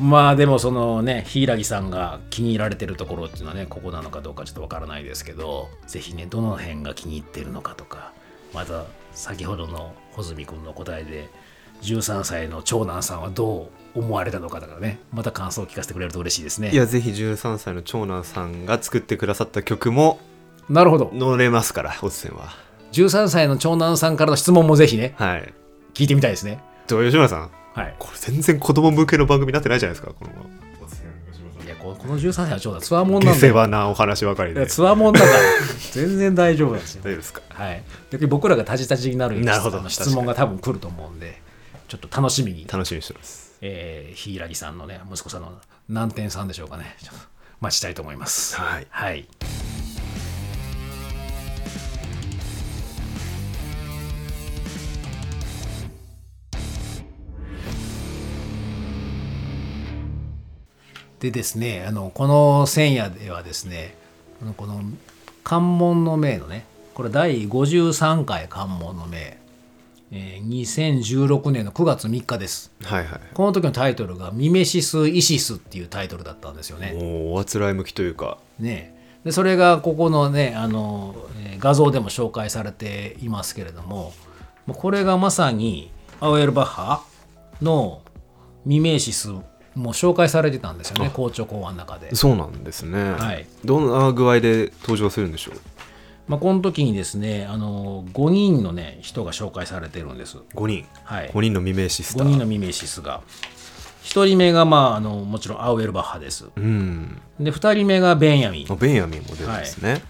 [0.01, 8.13] まあでもそのね柊さんが気に入られてるところっていうのはねここなのかどうかちょっとわからないですけどぜひねどの辺が気に入ってるのかとか
[8.55, 11.29] また先ほどの穂積君の答えで
[11.83, 16.71] 13歳の長男さんはどう思われたのかとかねまた感想を聞かせてくれると嬉しいですね。
[16.71, 20.21] いやぜひ13歳の長男さんが作ってくださった曲も
[20.71, 21.11] なるほど。
[21.13, 22.51] 乗れますからオツセンは。
[22.93, 25.53] 13歳の長男さんからの質問もぜひねはい。
[25.93, 26.61] 聞いてみたいですね。
[26.87, 27.51] でも吉村さん？
[27.75, 27.95] はい。
[27.99, 30.31] これ全然子供向けの番組になってないじゃないですかこの
[31.65, 34.67] いやここの13歳の長男つわもんなん下だよ世話なお話ばかりで。
[34.67, 35.33] つわもんだから
[35.93, 37.03] 全然大丈夫なんですよ。
[37.05, 37.43] 丈夫ですか？
[37.51, 39.79] はい、逆に僕らがタジタジになるなるほど。
[39.79, 41.41] あの質問が多分来ると思うんで
[41.89, 43.57] ちょっと楽しみに、楽しみにしてます。
[43.61, 45.53] えー、柊さんのね息子さんの
[45.89, 46.97] 何点さんでしょうかね。
[47.01, 47.27] ちょっと
[47.61, 48.57] 待ちたいと思います。
[48.57, 48.87] はい。
[48.91, 49.29] はい
[61.23, 63.95] でですねあのこの千夜ではですね
[64.57, 64.83] この
[65.45, 69.39] 関門の銘のねこれ第53回関門の銘、
[70.11, 72.73] えー2016年の9月3日です。
[72.83, 73.21] はいはい。
[73.33, 76.93] この時のタイトルが「ミメシス・イシス」っていうタイトルだったんですよね。
[76.93, 78.39] もうおあつらい向きというか。
[78.59, 78.95] ね。
[79.25, 84.13] でそれがここのねあの、えー画像でも紹介されていますけれども
[84.67, 87.05] これがまさにアウエルバッハ
[87.63, 88.03] の
[88.67, 89.31] ミメーシス
[89.75, 92.15] も紹介されてたんですよね校長講話の中で。
[92.15, 93.47] そうなんですね、はい。
[93.65, 95.55] どんな具合で登場するんでしょう？
[96.29, 100.39] まあ、この時にですねあの5人のね人が紹介されてるんです。
[100.55, 100.87] 5人。
[101.05, 103.23] はい、5人の未明シスタ5ー人のミメーシスが。
[104.05, 106.47] 1人目が、まあ、あのもちろんアウエルバッハです。
[106.57, 107.21] うん。
[107.39, 108.73] で2人目がベンヤミン。
[108.73, 110.03] あベンヤミンも出るんですね、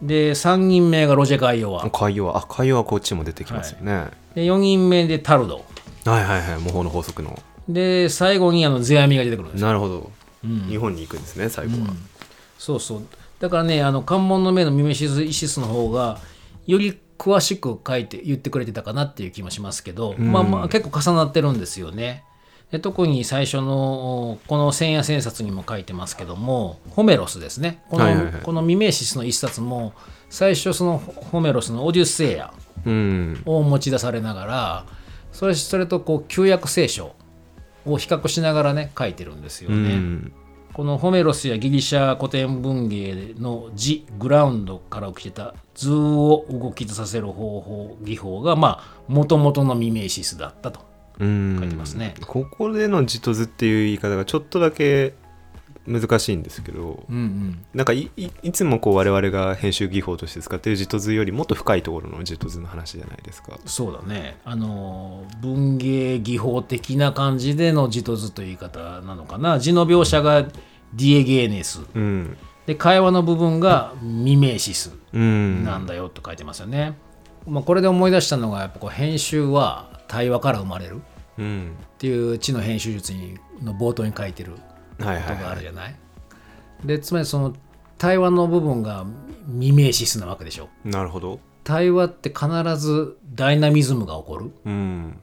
[0.00, 1.90] で3人目がロジェ・カイオワ。
[1.90, 5.64] 海洋はあ海洋はこっちも出てきますよね、はい、で4人目でタルド。
[6.04, 6.60] はいはい。
[6.60, 9.60] 模倣の法則ので最後にあのゼアミが出てくるんです。
[9.60, 10.10] よなるほど、
[10.68, 11.88] 日本に行くんですね最後は、
[12.58, 13.02] そうそう。
[13.40, 16.18] だからねあの関門の目のミメシス・イシスの方が
[16.66, 22.24] より詳しく書いて言ってくれてたかなっていう気もしますけど、まあまあ結構重なってるんですよね。
[22.70, 27.82] で特に最初のこの千夜千冊にも書いてますけどもホメロスですね。
[27.88, 28.34] この,、はいはいはい。
[28.42, 29.92] このミメシスの一冊も
[30.28, 32.52] 最初そのホメロスのオデュッセイヤ
[32.84, 33.42] うん。
[33.46, 34.86] を持ち出されながら
[35.32, 37.14] それそれとこう旧約聖書
[37.86, 39.96] を比較しながらね書いてるんですようね。
[39.96, 40.32] ん
[40.72, 50.80] このホメロスやギリシャ古典文芸の字グラウンドから起きてた図を動きさせる方法技法がまあもともとのミメーシスだったと
[51.20, 52.14] うん書いてますね。
[52.26, 55.14] ここでの字と図っていう言い方がちょっとだけ
[55.86, 57.64] 難しいんですけど、うんうん。
[57.74, 58.10] なんかい
[58.52, 63.58] つもこう我々が編集技法として使っている字と図よりもっと深いところの字と図の話じゃないですか。
[63.66, 64.38] そうだね。
[64.44, 69.58] あの文芸技法的な感じでの字と図という言い方なのかな。
[69.58, 71.82] 字の描写がディエゲーネス。
[71.94, 76.96] うん、で会話の部分がミメーシスうん、なんだよと書いてますよね。
[77.46, 81.02] まあ、これで思い出したのがやっぱこう編集は対話から生まれる
[81.38, 84.60] うん、っていう知の編集術にの冒頭に書いてるはい
[84.98, 85.96] ことあるじゃない。
[86.84, 87.54] でつまりその
[87.98, 89.06] 対話の部分が
[89.46, 90.68] ミメーシスなわけでしょ。
[90.84, 91.40] なるほど。
[91.62, 94.50] 対話って必ずダイナミズムが起こる。
[94.66, 95.18] うん、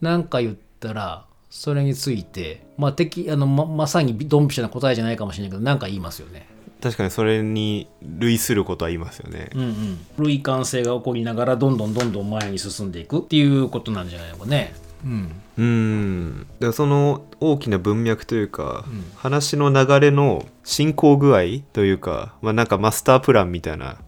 [0.00, 6.46] なんか言ったらそれについて、まあ、敵あのままさにドンピシャな答えじゃないかもしれないけど何か言いますよね。
[6.82, 9.50] 確かにそれに類することは言いますよね。
[9.54, 14.74] うんうん、類感性が起こりながらどんどんどんどん前に進んでいくっていうことなんじゃないのかね。
[15.06, 21.42] うん、うん、でその大きな文脈というか、話の流れの進行具合
[21.72, 23.98] というか、まあ、なんかマスタープランみたいな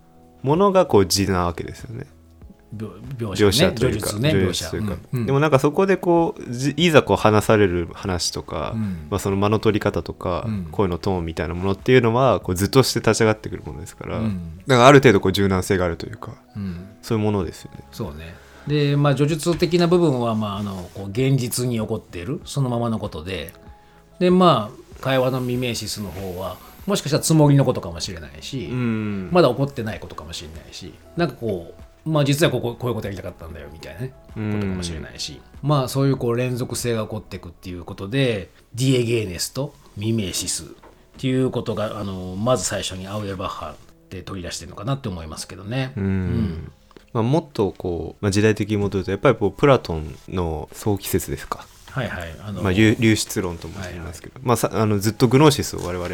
[0.42, 2.06] ものがこう字なわけですよね。
[2.76, 3.70] 描描描写ね。
[3.70, 5.20] 写というか、ね叙描写述というか、うん。
[5.20, 5.26] うん。
[5.26, 9.06] でもなんかそこでこうじいざこう話される話とか、うん。
[9.10, 10.68] まあ、その間の取り方とか、うん。
[10.70, 14.58] 声のトーンみたいなものっていうのはこうずっとして立ち上がってくるものですから、うん。
[14.66, 16.86] だからある程度こう柔軟性があるというかうん。
[17.02, 17.84] そういうものですよね。
[17.90, 18.34] そうね
[18.68, 23.52] でまあ叙述的な部分は、まあ、あのこう現実に起こっているそのままのことで。
[24.18, 29.28] でまあ会話のミメーシスの方はもしかしたらつもりのことかもしれないし、うん。
[29.30, 31.74] まだ起こってないことかもしれないしなんかこ
[32.06, 40.66] うまあ実はこここういうことやりたかったんだよみたいなねことかもしれないしまあそういうこう連続性が起こっていくっていうことでディエゲーネスとミメーシスっ
[41.18, 45.92] ていうことがあのまず最初にアウエルバッハって取り出してるのかなって思いますけどね。
[45.96, 46.72] うん
[47.12, 52.28] まあ、もっとこう、まあ、時代的に戻るとやっぱりこうプラトンの早期説ですか、はいはい。
[52.44, 56.08] あの、まあ、流流出論とも言いますけど、まあ、さあのずっとグノーシスを我々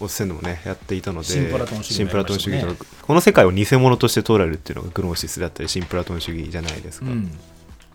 [0.00, 7.30] おっせんでもねやっていたので新プラトン主義新プラトン主義とかこの世界を偽物として捉えるっていうのがグノーシスだったり新プラトン主義じゃないですか、うん。
[7.30, 7.40] だか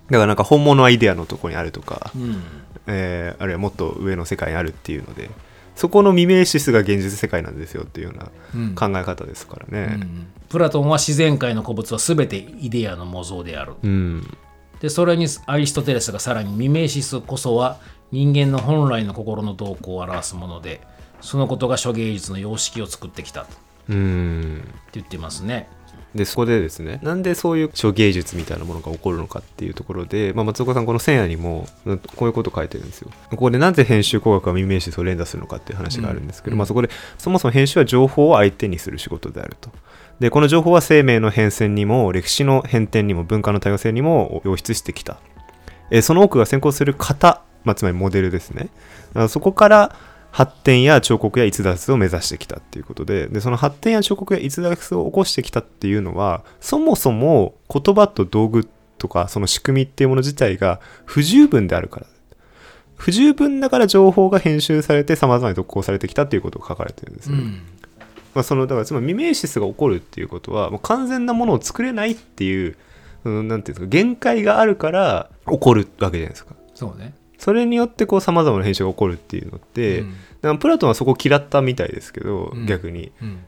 [0.09, 2.43] らなんか本物アイデアのところにあるとか、うん。
[2.87, 5.29] えーあるいはもっと上の世界にあるっていうので
[5.75, 8.75] そこの未明シスが現実世界なんですよっていうよううん。
[8.75, 9.97] な考え方ですからね。
[10.01, 13.73] うんプラトンは自然界の古物は全てイデアの模造である。
[13.81, 14.37] うん。
[14.81, 17.79] でそれにアリストテレスがさらにミメーシスこそは
[18.11, 20.81] 人間の本来の心の動向を表すもので
[21.21, 23.47] そのことが諸芸術の様式を作ってきたと。
[23.89, 24.63] うん。
[24.91, 25.67] 言ってますね。
[26.13, 33.09] でそこでですねなんでそういう諸芸術みたいなものが起こるのかっていうところで、まあ、松岡さんこの千夜にもうんこういうこと書いてるんですよ。
[33.31, 39.71] ここでなぜ編集工学は未明シスを連打するのかっていう話があるんですけど、まあ、そこでそもそも編集は情報を相手にする仕事であると
[40.19, 45.17] でこの情報は生命の変遷にも歴史の変転にも文化の多様性にも養出してきた。
[45.91, 48.69] えその多くが先行する型、まあ、つまりモデルですね。
[49.27, 49.95] そこから
[50.31, 62.07] 発展や彫刻や逸脱を目指してきたっていうことででその発展や彫刻や逸脱を起こしてきたっていうのはそもそも言葉と道具とかその仕組みっていうもの自体が不十分であるから。
[62.95, 67.61] 不十分だから情報が編集されて様々に特攻されてきたっていうことが書かれてるんですよ、うん。
[68.33, 72.77] まあ、そのだからつまりミメーシスが起こるっていうことはもう完全なものを作れないっていう、
[73.23, 76.55] うん、なんていうんですか限界があるから起こるわけじゃないですか。
[76.73, 77.13] そうね。
[77.37, 80.11] それによってこう様々な編集が起こるっていうのって、うん。
[80.11, 82.65] だからプラトンはそこを嫌ったみたいですけど、うん。
[82.65, 83.11] 逆に。
[83.21, 83.39] うん。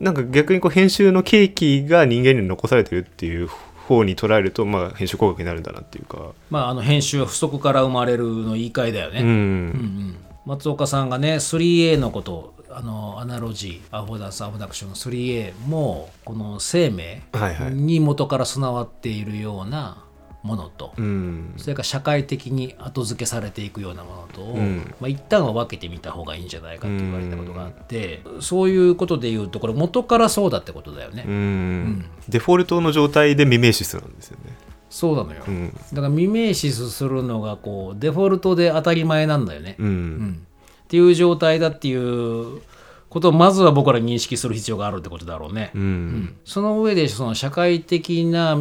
[0.00, 3.48] なんか逆にこう編集の契機が人間に残されてるっていう
[3.86, 9.26] 方に捉えると、まあ、編集工学になるんだなっていうか、まああの編集は不足から生まれるの言い換えだよね、うん。
[9.26, 10.16] うんうん。
[10.46, 17.74] 松岡さんがね 3A のことあのアナロジーアフォダスアフォダクションの 3A もこの生命はいはい。
[17.74, 20.04] に元から備わっているような
[20.42, 21.54] ものと、うん。
[21.56, 24.94] それから社会的に後付けされていくようなものとを、うん。
[25.00, 32.04] まあ、一旦は分けてみた方がいいんじゃないかって言われたことがあって、そういうことで言うとこれ元からそうだってことだよね、うん。
[32.28, 34.56] デフォルトの状態で未明シスなんですよね。
[34.90, 35.72] そうなのよ、うん。
[35.92, 39.86] だから未明視するのがこうデフォルトで当たり前なんだよね、うん。
[39.86, 40.46] うん
[40.92, 42.60] っていう状態だっていう
[43.08, 46.36] ことをまずは僕ら認識する必要があるってことだろうね、うん。
[46.44, 48.58] その上でその社会的な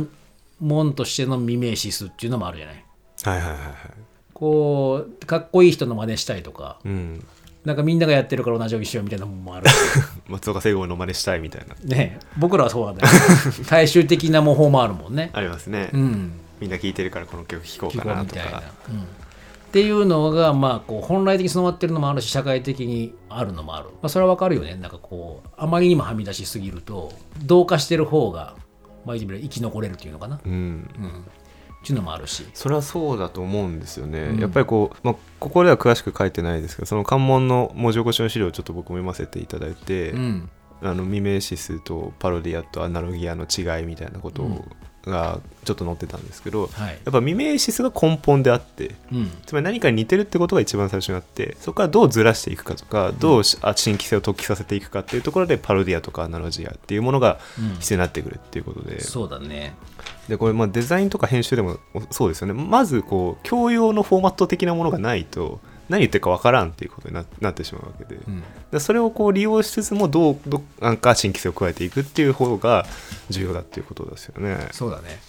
[0.61, 2.85] もんとしての未明視数っていうのもあるじゃない。
[3.23, 3.73] はいはいはいはい。
[4.33, 6.79] こうかっこいい人の真似したいとか。
[6.85, 7.21] うん、
[7.65, 9.67] なんかみんながやってるから同じようにしようみたいなもんもある。
[9.67, 9.73] し
[10.29, 11.75] 松岡聖吾の真似したいみたいな。
[11.83, 12.17] ね。
[12.37, 13.09] 僕らはそうなんだよ
[13.67, 15.31] 大衆的な模倣もあるもんね。
[15.33, 16.31] ありますね、うん。
[16.61, 18.63] みんな聴いてるからこの曲聴こう聞かなとか。
[18.89, 19.05] うん、
[19.71, 24.75] っていうのがまあこう本来的に備わってるのもあるし社会的にあるのもある、まあ、それはわかるよね。
[24.75, 27.13] なんかこうあまりにもはみ出しすぎると
[27.45, 28.57] 同化してる方が
[29.05, 30.51] まあ生き残れるっていうのかな、うん。
[30.51, 30.87] うん、っ
[31.85, 32.45] ていうのもあるし。
[32.53, 34.39] それはそうだと思うんですよね、うん。
[34.39, 40.49] やっぱりこう、まあ、ここでは詳しく書いてないですけどその関門の文字起こしの資料をちょっと僕も読ませていただいて、うん。
[40.81, 44.65] あのミメシスとパロディアとアナロギアの違いみたいなこと
[45.05, 46.89] がちょっと載ってたんですけど、はい。
[46.89, 49.31] やっぱミメシスが根本であってうん。
[49.45, 57.79] つまり何かに似てるってことが一番最初にあってそこからどうずらしていくかとかどうしあ新規性を突起させていくかっていうところでパロディアとかアナロジアっていうものがうん。
[57.79, 59.75] 必要になってくるっていうことで、そうだね。
[60.27, 61.77] でこれまあデザインとか編集でも
[62.11, 62.53] そうですよね。
[62.53, 65.59] まずこう教養のフォーマット的なものがないと
[65.91, 68.43] 何言ってるかわからんっていうことにななってしまうわけで,、うん。
[68.71, 72.85] でそれをこう利用しつつもどうどなんか新規性を加えていくっていう方が
[73.29, 74.69] 重要だっていうことですよね。
[74.71, 75.19] そうだね。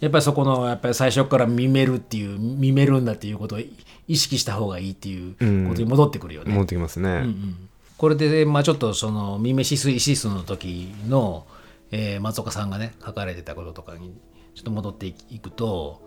[0.00, 3.58] やっぱりそこのやっぱり最初から見めるっていう見めるんだっていうことを
[4.06, 5.32] 意識した方がいいっていう
[5.68, 7.10] ことに戻ってくるよね、戻ってきますね。
[7.10, 7.68] うんうん。
[7.96, 11.46] これで、まあ、ちょっとその「ミメシスイシス」の時の、
[11.90, 14.14] えー松岡さんがね書かれてたこととかに
[14.54, 16.00] ちょっと戻っていくと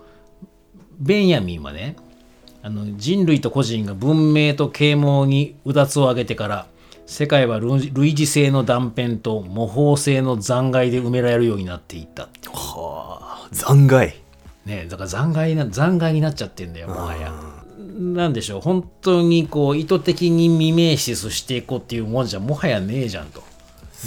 [1.00, 1.98] ベンヤミンはね
[2.63, 6.67] あの人類と個人が文明と啓蒙にうだつを上げてから
[7.06, 14.15] 世界は類類似性の断片と模倣性の残骸で埋められるようになっていった、はあ残骸。
[14.65, 17.34] ね、だから残骸な残骸になっちゃってんだよもはや。
[17.78, 23.43] なんでしょう本当にこう意図的に未明視していこうっていうもんじゃもはやねえじゃんと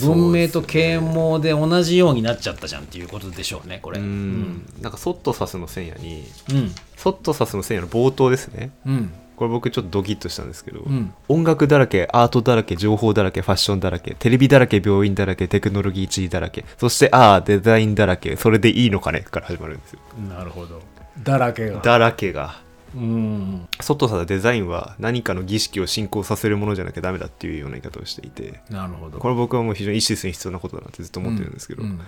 [0.01, 4.01] 文明と啓蒙で同じようになっちゃったじゃんっていうことでしょうねこれ。
[4.01, 4.41] ううん。
[4.43, 6.73] んなんかソットサスの線やにうん。
[6.97, 8.71] ソットサスの線やの冒頭ですね。
[8.87, 9.13] うん。
[9.37, 11.13] これ僕ちょっとドキッとしたんですけど、ん。
[11.29, 20.01] 音楽だらけアートだらけ情報だらけファッションだらけテレビだらけ病院だらけテクノロジー地位だらけそしてああデザインだらけそれでいいのかねから始まるんですよ。
[20.29, 20.81] なるほど。
[21.23, 21.81] だらけが。
[21.81, 22.64] だらけが
[22.95, 23.69] うん。
[23.81, 28.61] ソットサスデザインは何かの儀式を進行させるものじゃなきゃダメだっていうような言い方をしていて。
[28.71, 29.19] なるほど。
[29.19, 32.01] これ僕はもう非常に意識する必要なことだなってずっと思ってるんですけど、うん。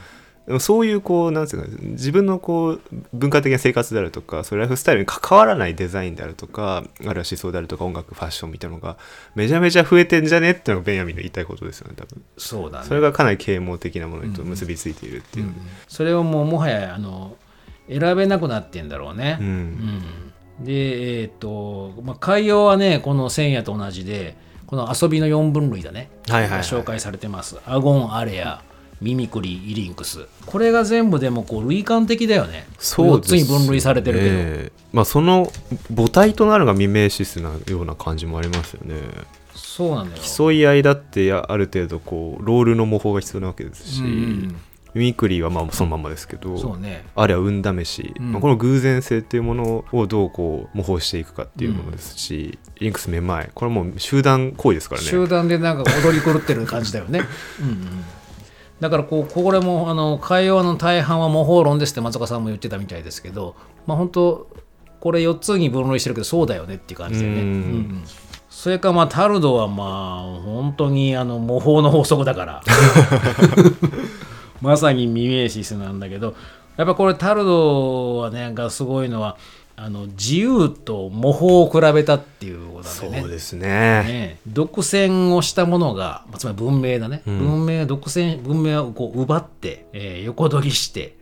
[0.47, 2.81] でもそういうこうなんていうか自分のこう
[3.13, 8.97] 文化的な生活であるとかそういうライフスタイルに関わらないデザインであるとかあるいは思想であるとか音楽ファッションみたいなのが
[9.35, 12.23] めちゃめちゃ増えてんじゃねっていうのがベンヤミンの言いたいことですよね多分。
[12.39, 12.87] そうだね。
[12.87, 15.53] それがかなり啓蒙的なものと結びついているっていう、
[15.89, 17.37] それをもうもはやあの
[17.89, 19.39] 選べなくなってんだろうね。
[19.41, 19.47] うん。
[19.47, 26.61] うんでえっ、と、まあ、海洋はねこの千夜と同じでこの遊びの4分類だね、はいはいはい。
[26.61, 27.57] 紹介されてます。
[27.67, 28.63] アゴン、アレア、
[29.01, 30.27] ミミクリ、イリンクス。
[30.47, 32.67] これが全部でもこう類感的だよね。
[32.79, 35.53] 4つに分類されてるけど、ねまあその
[35.95, 38.97] 母体となるがミメーシスなような感じもありますよね。
[39.55, 40.23] そうなんだよ。
[40.23, 44.57] 競い合いだってある程度こうロールの模倣が必要なわけですし、うんうん
[44.97, 47.05] ミミクリはまあそのままですけどそうね。
[47.15, 48.33] あるいは運試し、うん。
[48.33, 55.07] まあ、この偶然性っていうものをどうこう模倣していくかっていうものですし、イリンクスめまいこれはもう集団行為ですからね。
[55.07, 57.21] 集団でなんか踊り狂ってる感じだよね。
[57.61, 58.05] うん、うん、
[58.81, 63.55] だからこうこれもあの会話の大半は模倣論ですって松岡さんも言ってたみたいですけど
[63.87, 64.49] まあ本当
[65.01, 68.05] これ4つに分類してるけどそうだよねっていう感じだよね、うんうん
[68.57, 72.63] それからまあタルドはまあ本当にあの模倣の法則だから
[74.61, 76.35] まさに未明シスなんだけど
[76.77, 79.37] やっぱこれタルドはねがすごいのは
[79.79, 83.21] あの自由と模倣を比べたっていうことなんだよね。
[83.21, 83.69] そうですね。
[83.69, 91.19] ね、独占をしたものが、まあつまり文明だね、文明独占文明をこう奪って、えー横取りして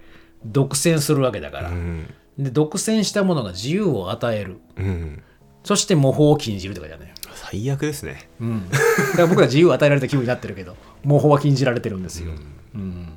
[0.47, 2.07] 独占するわけだから、うん。
[2.39, 4.61] で独占したものが自由を与える。
[4.77, 5.23] うん。
[5.65, 8.29] そして模倣を禁じるって書いてあるね最悪ですね。
[8.41, 12.33] うん、だから僕ら自由を与えられた気分になってるけど模倣は禁じられてるんですよ、
[12.75, 13.09] うん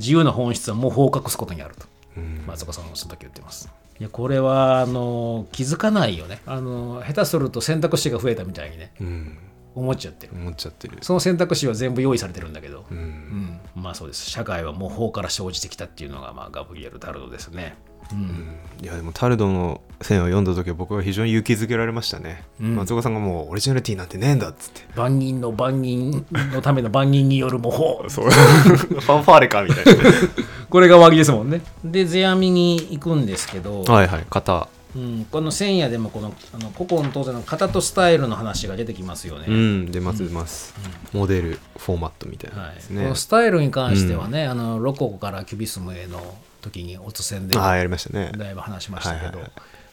[0.00, 1.86] 自由の本質は模倣を隠すことにあると。
[2.16, 2.44] うん。
[2.46, 3.70] 松岡さんはその時言ってます。
[4.00, 6.40] いやこれはあの気づかないよね。
[6.46, 8.92] あの下手すると選択肢が増えたみたいにね。
[9.00, 9.38] うん。
[9.74, 10.32] 思っちゃってる。
[10.34, 10.98] 思っちゃってる。
[11.02, 12.96] その選択肢は全部用意されてるんだけど、うん。
[12.96, 13.82] うん。
[13.82, 14.28] まあそうです。
[14.28, 17.76] 社会は模倣から生じてきたっていうのが、まあ、ガブリエル・タルドですね、
[18.12, 18.56] うん。
[18.82, 22.76] いやでもタルドの線を読んだ時は僕は非常に勇気づけられましたね、うん。
[22.76, 24.82] 松岡さんがもうオリジナリティなんてねえんだっつって。
[24.96, 28.08] 万人の万人のための万人による模倣。
[28.08, 29.92] そうファンファーレかみたいな
[30.70, 31.60] これが和木ですもんね。
[31.84, 34.68] で世阿弥に行くんですけど、はいはい型。
[34.96, 40.74] うん、この千夜でもこのあの古今当然の型とスタイルの話が出てきますよね、うん出ます出ます、
[41.12, 46.20] モデルフォーマットみたいなはいですね、このスタイルに関してはね、あのロココからキュビスムへの
[46.60, 48.32] 時にオツ戦でああやりましたね。
[48.36, 49.42] だいぶ話しましたけど、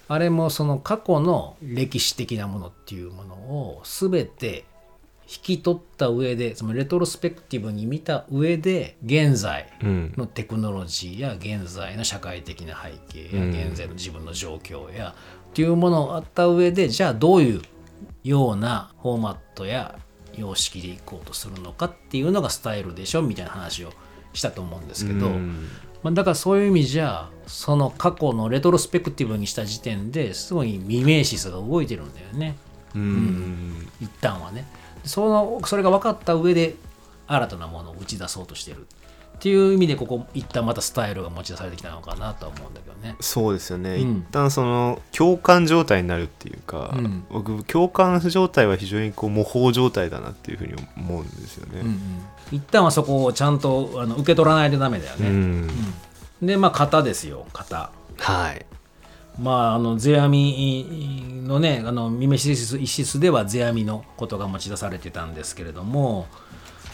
[0.07, 4.65] あれもその過去の歴史的なものっていうものを全て
[5.29, 10.13] 引き取った上でつまりレトロスペクティブに見た上で現在うん。
[10.15, 15.13] のテクノロジーや現在の社会的な背景やうん現在の自分の状況や
[15.49, 17.61] っていうものをあった上でじゃあどういう
[18.23, 19.99] ようなフォーマットや
[20.37, 23.91] 様式でいこうとするのかっていうのがスタイルでしょみたいな話を
[24.33, 25.67] したと思うんですけど、うん
[26.07, 32.55] まあ、だからそういう意味じゃその過去のレトロスペクティブにした時点ですごいミメーシスが動いてるんだよね。
[32.95, 33.89] うん。
[33.99, 34.65] 一旦はね。
[35.03, 36.75] そのそれが分かった上で
[37.27, 38.87] 新たなものを打ち出そうとしてる
[39.37, 43.15] っていう意味でここ一旦またスタイルが持ち出されてきたのかなとは思うんだけどね。
[43.19, 44.17] そうですよね、うん。
[44.17, 47.23] 一旦その共感状態になるっていうか、うん。
[47.29, 51.99] 僕共感状態は非常にこう模倣状態だなっていうふうに思うんですよね、うんうん。
[52.51, 55.69] 一旦はそこをちゃんとあの受け取らないとダメだよね、うん。
[56.41, 57.91] でまあ型ですよ型。
[58.17, 58.65] はい。
[59.39, 60.83] まあ、あの世阿弥
[61.45, 66.25] のねあのミメシス一室では世阿弥のことが持ち出されてたんですけれども、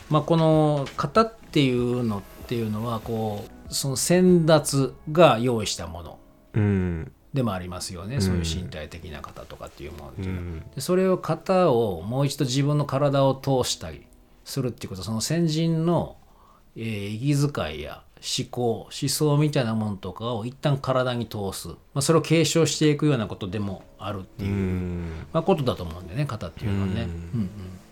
[0.09, 6.19] まあ、この型っていうのっていうのはこうその先達が用意したもの。
[6.53, 7.11] うん。
[7.33, 10.59] でもありますよね、そういう身体的な型とかっていうものってういうのは、ん。
[10.75, 14.05] でそれを型をもう一度自分の体を通したり
[14.43, 16.17] するっていうことはその先人の、
[16.75, 25.11] えー息遣いや思考思想みたいなものとかを一旦体に通す、まあ、それを継承していくようなことでもあるってういう、ん。
[25.33, 27.07] まあ、ことだと思うんだよね型っていうのはね。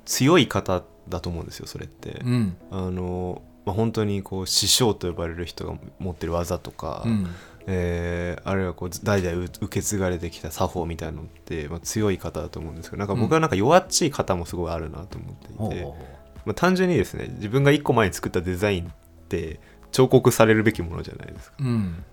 [0.06, 2.58] 強い方だと思うんですよそれって、うんうん。
[2.72, 7.28] あの、まあ、本当にこう師匠と呼ばれる人が持ってる技とか、うん。
[7.68, 15.98] えーあるいはこう代々受け継がれてきた作法みたいなのって、まあ、強い方だと思うんですけどなんか僕はなんか弱っちい方もすごいあるなと思っていて、ほうほうほ
[16.46, 18.92] まあ、単純にですね自分が一個前に作ったデザインっ
[19.30, 19.60] て
[19.92, 21.58] 彫刻されるべきものじゃないですか。
[21.60, 22.04] ううん。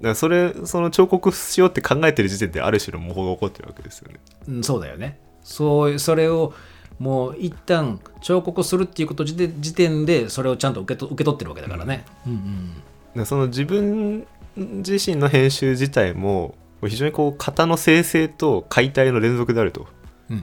[0.00, 4.20] だからそれその彫刻しようって考えてる時点である種の模倣が起こってるわけですよね。
[4.48, 5.18] うん、そうだよね。
[5.42, 6.54] そうそれを
[6.98, 12.04] もう一旦彫刻するっていうこと時点時点でそれをちゃんと受けと受け取ってるわけだからね。
[12.26, 13.26] うん。
[13.26, 14.26] その自分
[14.56, 16.54] 自身の編集自体も
[16.88, 19.86] 非常にこう型の生成と解体の連続であると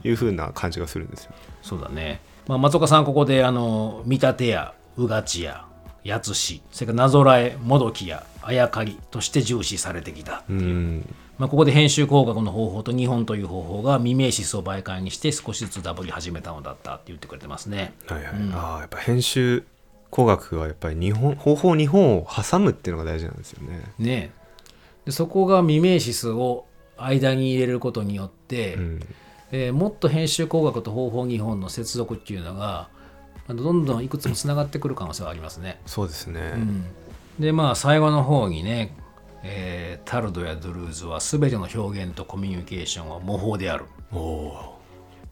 [0.03, 1.33] いうふうな感じがするんですよ。
[1.61, 5.65] そうだね、まあ、松岡さんここであの見立てやうがちや
[6.03, 17.95] やつしそれからなぞらえもどきやあやかりとして重視されてきた、うんまあ、ここで編集工学の方法と日本という方法がミメーシスを媒介にして少しずつダブり始めたのだったって言ってくれてますね。
[18.05, 19.63] はいはいああやっぱ編集
[20.11, 23.81] 工学はやっぱり日本方法日本を挟むっていうのが大事なんですよね。
[23.97, 24.31] ね
[25.05, 26.65] でそこがミメーシスを
[26.99, 28.99] 間に入れることによって、うん
[29.51, 32.89] えーもっと編集工学と方法日本の接続っていうのが
[33.47, 35.81] どんどんいくつもつながってくる可能性はありますね。
[35.87, 36.51] そうですね。
[36.53, 36.85] うん
[37.39, 38.95] でまあ最後の方にね、
[39.43, 43.85] えータルドやドゥルーズは全ての表現とコミュニケーションは模倣である。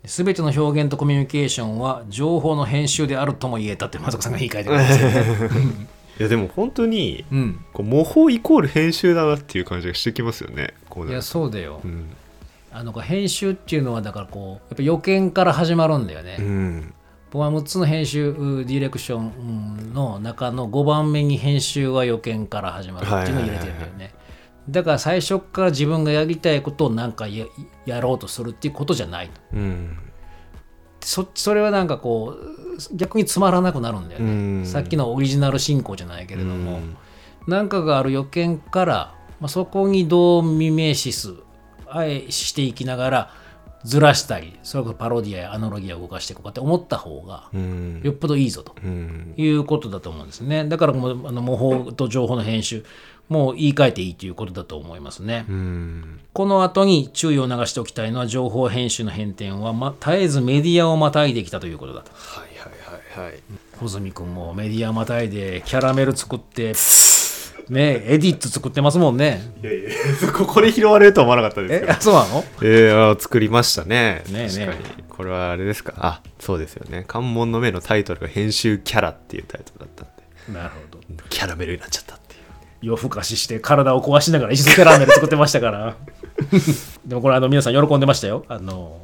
[0.06, 5.88] 全ての表現とコミュニケーションは情報の編集であるとも言えたって松岡さんが言い換えてくれますよね。
[6.20, 10.74] いやでも本当にうん、こう模倣イコール編集だなっていう感じがしてきますよね。
[11.08, 11.82] いやそうだよ。
[11.84, 12.10] うん
[12.72, 16.38] あの編集っていうのはだからこうやっぱ予見から始まるんだよね。
[16.40, 16.94] うん
[17.32, 24.14] 僕は6つの編集うディレクションの中の5番目に編集は予見から始まるっていうのを入れてるんだよね。
[24.70, 27.46] だから最初から自分がやりたいことをなんかや
[27.86, 29.42] やろうとするっていうことじゃないと。
[29.54, 29.98] うん。
[31.02, 34.66] そそれはなんかこう逆につまらなくなるんだよね、うん。
[34.66, 36.98] さっきのオリジナル進行じゃないけれども、うん。
[37.48, 41.34] なんかがある予見から、まあ、そこにどうミメーシス
[41.88, 43.34] あえしていきながら
[43.84, 48.02] ずらしたりそれこそパロディアやアナロギアを動かしていこうかって思った方がうん。
[48.04, 48.76] よっぽどいいぞと。
[48.84, 49.34] うん。
[49.38, 50.66] いうことだと思うんですね。
[50.66, 52.84] だからもうあの模倣と情報の編集
[53.30, 55.46] もう言い換えていいということだと思いますね。
[55.48, 56.20] うん。
[56.34, 62.12] この後に注意を流しておきたいのは情報編集の変転は、ま、絶えずメディアをまたいできたということだと。
[62.14, 63.40] はいはいはいはい。
[63.78, 66.74] 穂積君もメディアまたいでキャラメル作って
[67.70, 69.42] ねエディット作ってますもんね。
[69.62, 69.90] いやいや
[70.34, 72.44] ここで拾われるとは思わなかったですけどえあそうなの？
[72.62, 75.94] えー、あ作りましたねねえねえ確かにこれはあれですか？
[75.98, 80.08] あそうですよね関門の目のタイトルが編集キャラっていうタイトルだったん
[80.54, 81.00] でなるほど。
[81.30, 82.42] キャラメルになっちゃったっていう
[82.82, 85.96] 夜更かしして体を壊しながら石キャラメル作ってましたから。
[87.06, 88.46] でもこれあの皆さん喜んでましたよ。
[88.48, 89.02] あの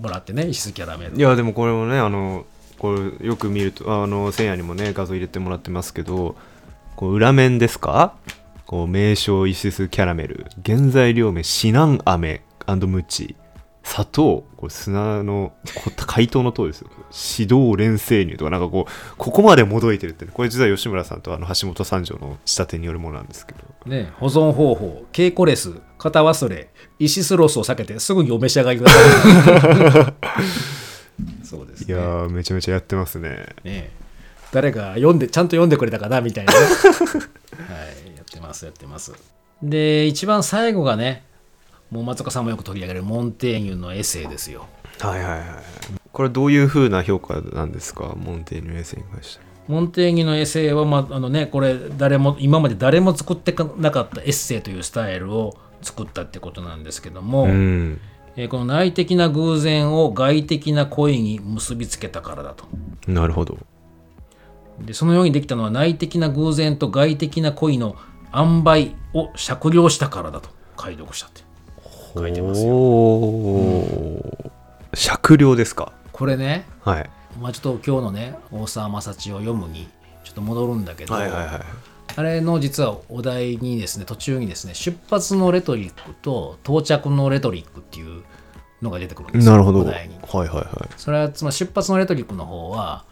[0.00, 1.16] もらってね石キャラメル。
[1.16, 2.44] いやでもこれもねあの
[2.78, 6.34] これよく見るとあの千夜にもね画像入れてもらってますけど
[7.02, 8.14] こう裏面ですか？
[8.64, 10.46] こう名称イシスキャラメル。
[10.64, 12.42] 原材料名シナン飴
[12.86, 13.34] ムチ。
[13.82, 14.44] 砂糖。
[14.56, 16.88] これ砂のこ解凍の糖ですよ。
[17.40, 23.58] 指導連生乳とかなんかこうここまでもどいてるってねこれ実は吉村さんとあの橋本三条の仕立てによるものなんですけど。
[23.90, 30.14] ね、保存方法、ケイコレス、型忘れ、イシスロスを避けてすぐにお召し上がりくださ
[31.42, 31.42] い。
[31.44, 31.94] そうですね。
[31.94, 33.46] いやーめちゃめちゃやってますね。
[33.64, 33.90] ね
[34.52, 36.58] 誰か読んで、ちゃんと読んでくれたかなみたいなね。
[36.60, 39.12] はい、やってます、やってます。
[39.62, 41.24] で、一番最後がね、
[41.90, 44.66] もう松岡さんもよく取り上げるモンテーニュのエッセイですよ。
[45.00, 45.40] はいはいはい
[46.12, 48.14] これどういう風な評価なんですか？
[48.16, 58.00] モンテーニュエッセイに関してモンテーニュのエッセイは、まあ、あのね、これ誰も今まで誰も作ってなかったエッセイというスタイルを作ったってことなんですけども、うん
[58.36, 62.64] えーこの内的な偶然を外的な恋に結びつけたからだと。
[63.06, 63.56] なるほど
[64.80, 67.96] でそのようにできたのは内的な偶然と外的な恋の
[68.34, 71.42] 塩梅を酌量したからだと解読したって。
[72.14, 72.72] 書いてますよ。
[74.94, 75.92] 酌量ですか？
[76.12, 77.10] これね、はい。
[77.40, 79.88] まあ、ちょっと今日のね大沢正知を読むに
[80.24, 81.60] ちょっと戻るんだけど、はいはいはい。
[82.14, 88.22] あれの実はお題にですね途中にですね出発のレトリックと到着のレトリックっていう
[88.82, 89.80] のが出てくるんですよなるほど。
[89.80, 89.96] おはい。
[89.96, 90.66] はいはい。
[90.98, 93.06] それはつまり出発のレトリックの方は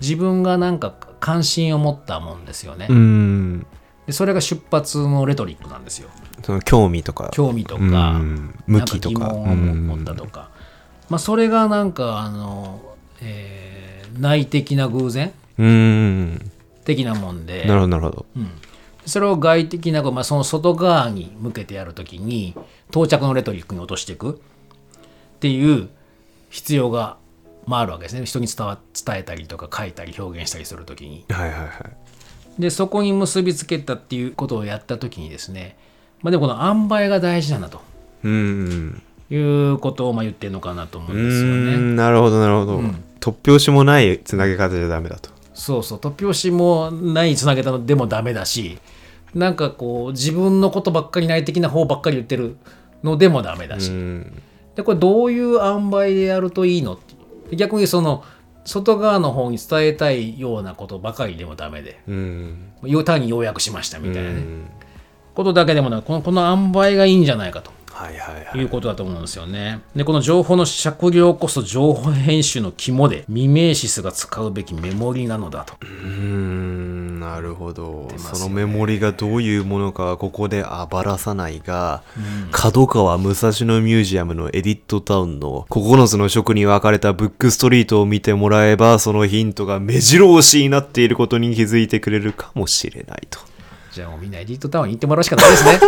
[0.00, 2.86] 自分がなんか関心を持ったもんですよね。
[2.90, 3.66] うん。
[4.06, 6.10] でそれが出発のレトリックなんですよ。
[6.42, 7.30] その興味とか。
[7.32, 8.54] 興味とか、うん。
[8.66, 9.14] 向きとか。
[9.14, 9.54] 疑問を
[9.96, 10.50] 持ったとか、
[11.08, 12.80] まあ、それがなんかあの、
[13.20, 13.84] えー
[14.20, 16.50] 内的な偶然うん。
[16.84, 17.64] 的なもんで。
[17.64, 18.26] なるほどなるほど。
[19.06, 22.54] それを外的な、まあ、その外側に向けてやるときに
[22.90, 24.40] 到着のレトリックに落としていく
[25.36, 25.88] っていう
[26.50, 27.18] 必要が、
[27.66, 28.24] まあ、あるわけですね。
[28.26, 31.24] 人に伝わ伝えたりとか書いたり表現したりするときに。
[31.28, 32.60] はいはいはい。
[32.60, 35.76] でそこに結びつけたっていうことをやった時にですね、
[36.22, 37.80] まあ、でもこの塩梅が大事なんだと
[38.22, 39.02] うん。
[39.30, 41.76] いうことをまあ言ってるのかなと思うんうですよね。
[41.76, 42.80] んなるほどなるほど、
[43.20, 45.30] 突拍子もないつなげ方じゃダメだと。
[45.54, 45.98] そうそう。
[45.98, 48.78] 突拍子もないつなげたのでもダメだし
[49.34, 52.56] なんかこう自分のことばっかり内的な方ばっかり言ってる
[53.02, 54.42] のでもダメだし、うん。
[54.76, 57.13] でこれどういう塩梅でやるといいのって
[57.52, 58.24] 逆にその
[58.64, 62.00] 外側の方に伝えたいようなことばかりでもダメで。
[62.08, 62.72] うん。
[63.04, 64.66] 単に要約しましたみたいなね、うん。
[65.34, 69.80] ことだけでもなくこのこの塩梅がいいんじゃないかとはいはいはいいうことだと思うんですよね。
[69.94, 75.74] でこの情報の酌量こそ情報編集の肝で未明シスが使うべきメモリなのだと。
[75.80, 82.02] うーんなるほど、ねそのメモリがどういうものかはここであばらさないが、
[82.50, 93.38] 角川武蔵野ミュージアムのエディットタウンの9つの色に分かれたブックストリートを見てもらえばそのヒントが目白押しになっていることに気づいてくれるかもしれないと。
[93.92, 95.80] じゃあもうみんなエディットタウンに行ってもらうしかないですね。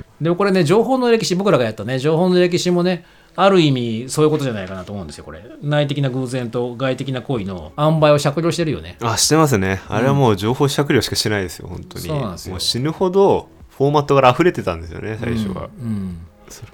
[0.20, 3.04] でもこれね情報の歴史僕らがやったね情報の歴史もね
[3.36, 5.44] ある意味そういうことじゃないかなと思うんですよこれ。
[5.62, 8.96] 内的な偶然と外的な行為の塩梅を酌量してるよね。
[9.02, 9.82] あしてますね。
[9.88, 12.04] あれはもう情報酌量しかしてないですよ本当に。
[12.06, 12.52] そうなんですよ。
[12.52, 16.18] もう死ぬほどフォーマットから溢れてたんですよね最初は、うん、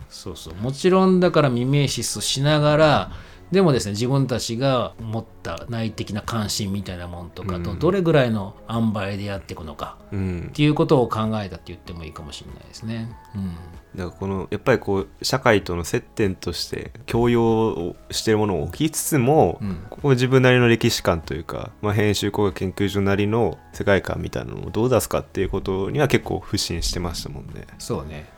[0.09, 0.55] そうそう。
[0.55, 3.11] もちろんだから未明シスしながら
[3.53, 13.14] でもですね自分たちが持った内的な関心みたいなもんとかとどれぐらいの塩梅でやっていくのかうんっていうことを考えたって言ってもいいかもしれないですね。
[13.36, 13.55] うん
[13.94, 27.66] だからこのやっぱりこう社会との接点として教養をしているものを置きつつも、うんここ自分なりの歴史観というか、まあ、編集工学研究所なりの世界観みたいなのをどう出すかっていうことには結構不信してましたもんね。
[27.78, 28.30] そうね。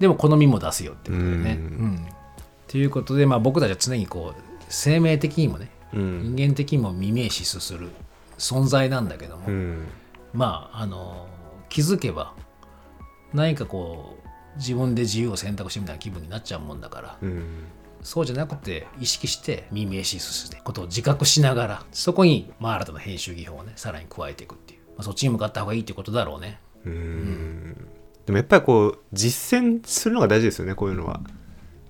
[0.00, 1.52] でも好みも出すよってことでね。
[1.60, 2.06] うんうん
[2.68, 7.90] ということで、まあ、僕たちは常にこう生命的にもねうん、人間的にも未明視する
[8.38, 9.86] 存在なんだけども、うん。
[10.32, 11.26] まああの
[11.68, 12.34] 気づけば
[13.32, 17.44] 何かこう自分で自由を選択してみたいな気分になっちゃうもんだからうん。
[18.02, 26.60] そうじゃなくて意識してミメシスしてことを自覚しながらそこに、まあ、新たな編集技法をねさらに加えていくっていう、まあ、そっちに向かった方がいいっていうことだろうね。
[26.84, 31.20] でもやっぱりこう実践するのが大事ですよねこういうのは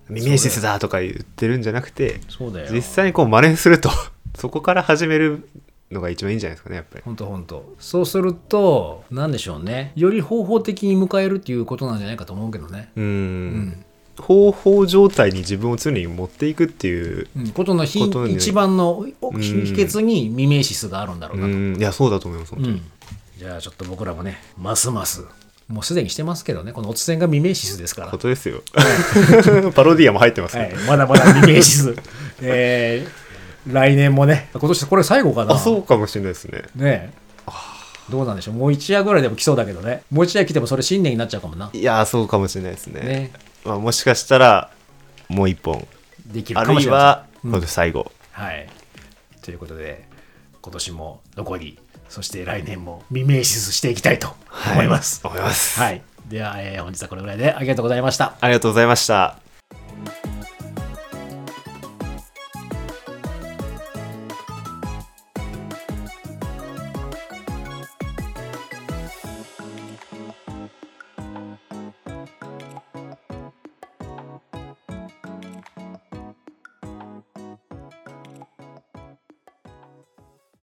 [0.09, 2.69] ミメシスだとか言ってるんじゃなくてそうだよ。
[2.73, 3.91] 実際にこう真似すると
[4.37, 5.49] そこから始める
[5.91, 7.03] のが一番いいんじゃないですかねやっぱり。
[7.05, 7.75] 本当本当。
[7.79, 9.93] そうすると何でしょうね。
[9.97, 12.91] より方法的に迎えるっていうことなんじゃないかと思うけどね。
[12.97, 13.85] うん。
[14.19, 17.49] 方法状態に自分を常に持っていくっていううん。
[17.51, 19.13] ことの一番の秘
[19.75, 21.77] 訣にミメシスがあるんだろううなと、ん。
[21.77, 22.77] いやそうだと思います本当に。
[22.77, 22.83] うん。
[23.39, 25.25] じゃあちょっと僕らもねますます
[25.69, 26.73] もうすでにしてますけどね。
[26.73, 28.11] このおつせんがミメシスですから。
[28.11, 28.63] 本当ですよ。
[29.75, 31.97] パロディアも入ってますね、はい、まだまだミメシス。
[32.41, 34.49] えー、来年もね。
[34.53, 35.55] 今年これ最後かな。
[35.55, 36.59] あそうかもしれないですね。
[36.61, 36.67] ね。
[36.85, 37.11] え
[38.11, 38.55] どうなんでしょう。
[38.55, 40.03] もう一夜ぐらいでも来そうだけどね。
[40.13, 41.71] もう一夜来てもそれ新年になっちゃうかもな。
[41.73, 43.01] いやそうかもしれないですね。
[43.01, 43.33] ね。
[43.65, 44.71] まあ、もしかしたら
[45.29, 45.87] もう一本。
[46.25, 47.69] できるあかもしれまるいはせん。
[47.69, 48.69] 最後、はい。
[49.43, 50.05] ということで、
[50.61, 54.35] 今年も残り、そして来年も未明シスしていきたいと
[54.73, 55.21] 思います。
[55.27, 55.79] はい、思います。
[55.81, 56.03] はい。
[56.29, 58.35] では、えー、本日はこれぐらいでありがとうございました。
[58.41, 59.37] ありがとうございました。